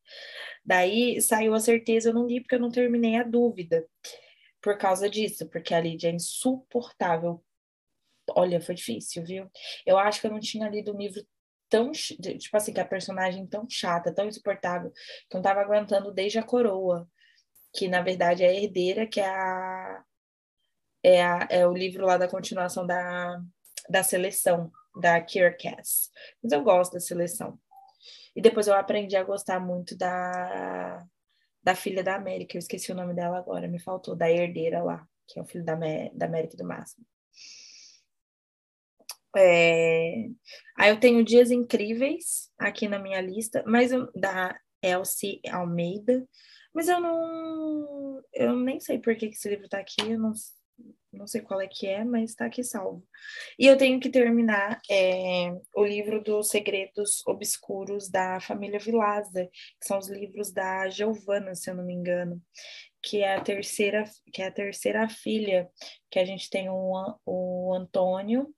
[0.64, 3.86] Daí saiu a certeza, eu não li porque eu não terminei a dúvida.
[4.61, 7.42] Por causa disso, porque a Lídia é insuportável.
[8.30, 9.50] Olha, foi difícil, viu?
[9.86, 11.24] Eu acho que eu não tinha lido um livro
[11.68, 16.12] tão, tipo assim, que a personagem tão chata, tão insuportável, que eu não tava aguentando
[16.12, 17.09] desde a coroa,
[17.74, 20.04] que na verdade é a herdeira, que é a
[21.02, 23.40] é, a, é o livro lá da continuação da,
[23.88, 26.11] da seleção, da Kira Cass.
[26.42, 27.59] Mas eu gosto da seleção.
[28.34, 31.05] E depois eu aprendi a gostar muito da,
[31.62, 35.07] da filha da América, eu esqueci o nome dela agora, me faltou, da herdeira lá,
[35.26, 35.74] que é o filho da,
[36.12, 37.05] da América do Máximo.
[39.36, 40.28] É...
[40.76, 46.26] Aí eu tenho Dias Incríveis aqui na minha lista, mas eu, da Elsie Almeida,
[46.72, 48.22] mas eu não.
[48.32, 50.32] Eu nem sei por que, que esse livro está aqui, eu não,
[51.12, 53.02] não sei qual é que é, mas está aqui salvo.
[53.59, 59.48] E eu tenho que terminar é, o livro dos Segredos Obscuros da família Vilaza,
[59.80, 62.40] que são os livros da Giovanna, se eu não me engano,
[63.02, 65.68] que é a terceira, que é a terceira filha,
[66.11, 66.92] que a gente tem o,
[67.24, 68.48] o Antônio,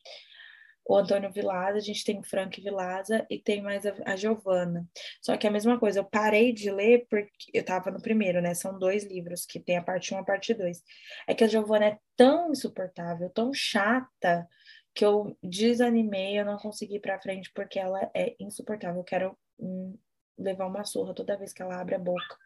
[0.85, 4.89] o Antônio Vilaza, a gente tem o Frank Vilaza e tem mais a, a Giovana.
[5.21, 8.55] Só que a mesma coisa, eu parei de ler porque eu estava no primeiro, né?
[8.55, 10.83] São dois livros, que tem a parte 1 e a parte 2.
[11.27, 14.49] É que a Giovana é tão insuportável, tão chata,
[14.95, 19.01] que eu desanimei, eu não consegui ir para frente porque ela é insuportável.
[19.01, 19.97] Eu quero hum,
[20.37, 22.37] levar uma surra toda vez que ela abre a boca,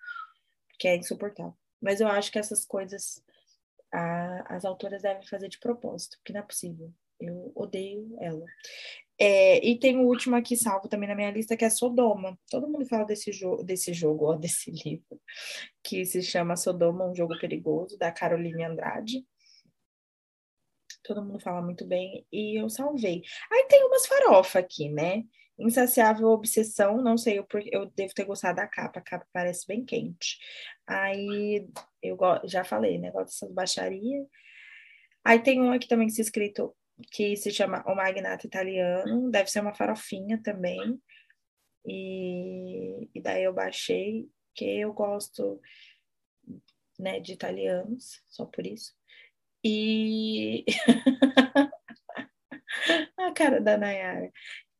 [0.78, 1.56] que é insuportável.
[1.80, 3.22] Mas eu acho que essas coisas
[3.92, 6.92] a, as autoras devem fazer de propósito, porque não é possível.
[7.20, 8.44] Eu odeio ela.
[9.18, 12.38] É, e tem o último aqui salvo também na minha lista, que é Sodoma.
[12.50, 15.20] Todo mundo fala desse, jo desse jogo, ó, desse livro,
[15.82, 19.24] que se chama Sodoma, um jogo perigoso, da Caroline Andrade.
[21.04, 23.22] Todo mundo fala muito bem, e eu salvei.
[23.52, 25.24] Aí tem umas farofa aqui, né?
[25.58, 29.84] Insaciável Obsessão, não sei, eu, eu devo ter gostado da capa, a capa parece bem
[29.84, 30.38] quente.
[30.86, 31.68] Aí
[32.02, 33.10] eu já falei, né?
[33.10, 34.26] Gosto dessas baixarias.
[35.24, 36.74] Aí tem um aqui também que se escrito
[37.10, 41.00] que se chama O Magnata Italiano, deve ser uma farofinha também.
[41.86, 45.60] E, e daí eu baixei, que eu gosto
[46.98, 48.94] né, de italianos, só por isso.
[49.62, 50.64] E
[53.18, 54.30] a cara da Nayara.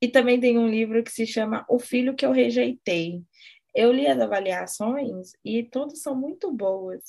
[0.01, 3.23] E também tem um livro que se chama O Filho que eu Rejeitei.
[3.75, 7.03] Eu li as avaliações e todas são muito boas.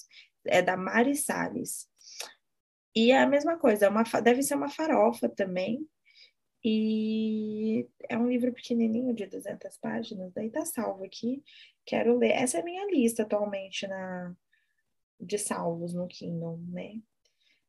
[0.46, 1.88] É da Mari Salles.
[2.96, 5.86] E é a mesma coisa, é uma, deve ser uma farofa também.
[6.64, 11.44] E é um livro pequenininho de 200 páginas, daí tá salvo aqui.
[11.86, 12.32] Quero ler.
[12.32, 14.34] Essa é a minha lista atualmente na
[15.20, 16.96] de salvos no Kindle, né?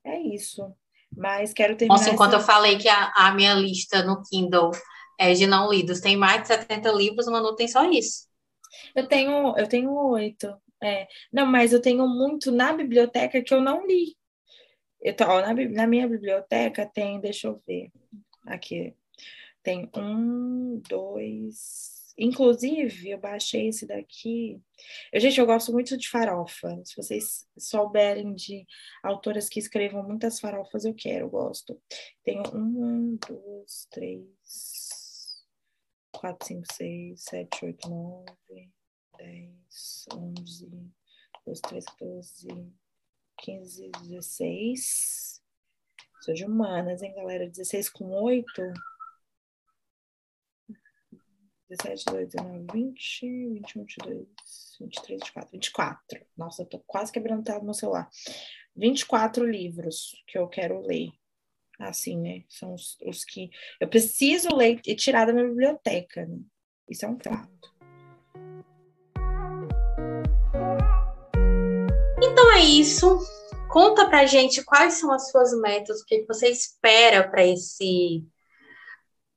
[0.05, 0.75] É isso.
[1.15, 1.99] Mas quero terminar.
[1.99, 2.43] Nossa, enquanto essa...
[2.43, 4.71] eu falei que a, a, minha lista no Kindle
[5.19, 8.27] é de não lidos, tem mais de 70 livros, mas não tem só isso.
[8.95, 10.55] Eu tenho, eu tenho oito.
[10.83, 11.07] É.
[11.33, 14.17] Não, mas eu tenho muito na biblioteca que eu não li.
[15.03, 17.91] Então, ó, na, na minha biblioteca tem, deixa eu ver,
[18.47, 18.95] aqui,
[19.63, 22.15] tem um, dois.
[22.19, 24.63] Inclusive, eu baixei esse daqui.
[25.13, 26.81] Eu, gente, eu gosto muito de farofa.
[26.85, 28.65] Se vocês souberem de
[29.03, 31.79] autoras que escrevam muitas farofas, eu quero, eu gosto.
[32.25, 35.45] Tenho um, dois, três,
[36.13, 38.71] quatro, cinco, seis, sete, oito, nove,
[39.19, 40.71] dez, onze,
[41.45, 42.49] dois, três, 14,
[43.39, 45.43] 15, 16.
[46.21, 47.49] Sou de humanas, hein, galera?
[47.49, 48.47] 16 com 8.
[51.69, 54.27] 17, 18, 19, 20, 21, 22,
[54.81, 55.51] 23, 24.
[55.53, 56.27] 24.
[56.37, 58.09] Nossa, eu tô quase quebrando o tela do meu celular.
[58.77, 61.11] 24 livros que eu quero ler.
[61.79, 62.45] Assim, né?
[62.49, 66.25] São os, os que eu preciso ler e tirar da minha biblioteca.
[66.25, 66.41] Né?
[66.89, 67.76] Isso é um fato.
[72.67, 73.19] Isso.
[73.69, 78.25] Conta pra gente quais são as suas metas, o que você espera para esse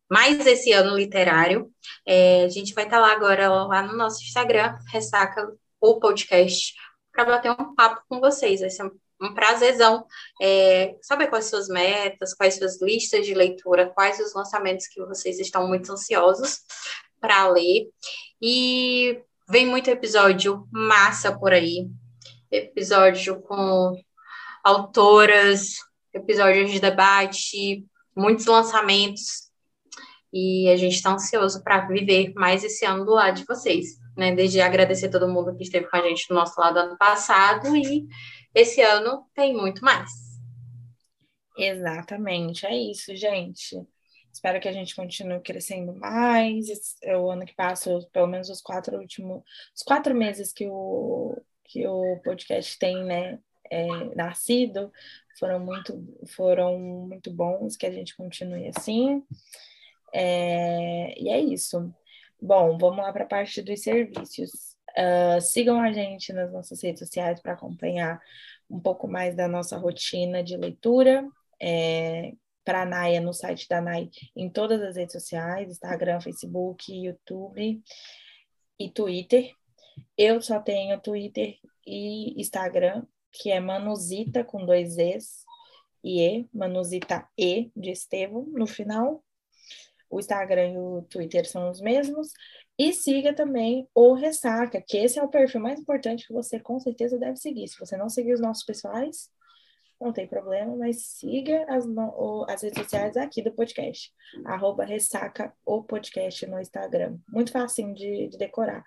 [0.09, 1.71] mais esse ano literário.
[2.05, 6.73] É, a gente vai estar tá lá agora lá no nosso Instagram, Ressaca o podcast,
[7.11, 8.61] para bater um papo com vocês.
[8.61, 8.83] Vai ser
[9.21, 10.05] um, prazerzão
[10.41, 15.39] é, saber quais suas metas, quais suas listas de leitura, quais os lançamentos que vocês
[15.39, 16.61] estão muito ansiosos
[17.19, 17.89] para ler.
[18.41, 19.21] E
[19.51, 21.89] Vem muito episódio massa por aí.
[22.51, 23.93] Episódio com
[24.63, 25.75] autoras,
[26.13, 27.85] episódios de debate,
[28.15, 29.49] muitos lançamentos.
[30.33, 33.99] E a gente está ansioso para viver mais esse ano do lado de vocês.
[34.17, 34.33] Né?
[34.35, 38.07] Desde agradecer todo mundo que esteve com a gente do nosso lado ano passado e
[38.53, 40.09] esse ano tem muito mais.
[41.57, 43.75] Exatamente, é isso, gente.
[44.31, 46.67] Espero que a gente continue crescendo mais.
[47.03, 49.43] É o ano que passa, pelo menos os quatro últimos,
[49.75, 51.35] os quatro meses que o,
[51.69, 53.39] que o podcast tem, né,
[53.71, 54.91] é, nascido,
[55.37, 59.23] foram muito, foram muito bons, que a gente continue assim.
[60.13, 61.93] É, e é isso.
[62.41, 64.75] Bom, vamos lá para a parte dos serviços.
[64.97, 68.19] Uh, sigam a gente nas nossas redes sociais para acompanhar
[68.69, 71.27] um pouco mais da nossa rotina de leitura.
[71.61, 76.93] É, para a NAIA no site da NAI em todas as redes sociais, Instagram, Facebook,
[76.93, 77.81] YouTube
[78.79, 79.58] e Twitter.
[80.17, 85.45] Eu só tenho Twitter e Instagram, que é Manusita com dois E's
[86.03, 89.23] e E, Manusita E de Estevão no final.
[90.09, 92.31] O Instagram e o Twitter são os mesmos.
[92.77, 96.79] E siga também o Ressaca, que esse é o perfil mais importante que você com
[96.79, 97.67] certeza deve seguir.
[97.67, 99.29] Se você não seguir os nossos pessoais,
[99.99, 101.85] não tem problema, mas siga as,
[102.47, 104.13] as redes sociais aqui do podcast.
[104.45, 107.17] Arroba Ressaca o podcast no Instagram.
[107.27, 108.83] Muito fácil de, de decorar.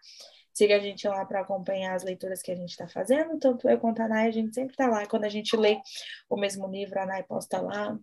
[0.52, 3.38] Siga a gente lá para acompanhar as leituras que a gente está fazendo.
[3.38, 5.06] Tanto eu quanto a Nay, a gente sempre está lá.
[5.06, 5.80] Quando a gente lê
[6.28, 7.98] o mesmo livro, a Nay posta lá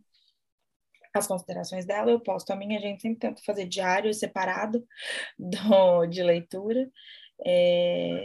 [1.14, 4.86] as considerações dela, eu posto a minha, a gente sempre tenta fazer diário separado
[5.38, 6.90] do, de leitura.
[7.46, 8.24] É,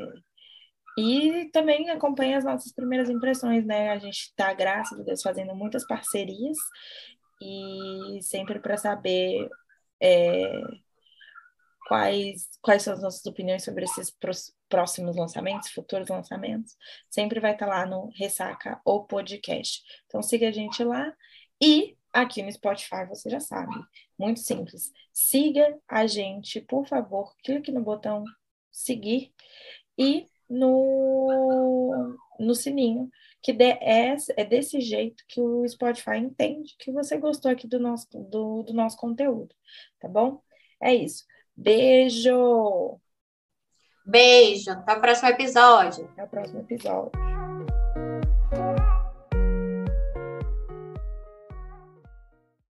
[0.99, 3.91] e também acompanha as nossas primeiras impressões, né?
[3.91, 6.57] A gente está, graças a Deus, fazendo muitas parcerias
[7.43, 9.49] e sempre para saber
[10.01, 10.63] é,
[11.87, 14.15] quais, quais são as nossas opiniões sobre esses
[14.69, 16.77] próximos lançamentos, futuros lançamentos,
[17.11, 19.83] sempre vai estar tá lá no Ressaca ou Podcast.
[20.07, 21.13] Então siga a gente lá
[21.61, 23.75] e aqui no Spotify você já sabe,
[24.19, 24.93] muito simples.
[25.13, 28.25] Siga a gente, por favor, clique no botão
[28.71, 29.33] seguir
[29.99, 33.11] e no, no sininho,
[33.43, 38.07] que é, é desse jeito que o Spotify entende que você gostou aqui do nosso,
[38.13, 39.55] do, do nosso conteúdo,
[40.01, 40.41] tá bom?
[40.81, 41.25] É isso.
[41.57, 43.01] Beijo!
[44.07, 46.05] Beijo, até o próximo episódio.
[46.13, 47.34] Até o próximo episódio.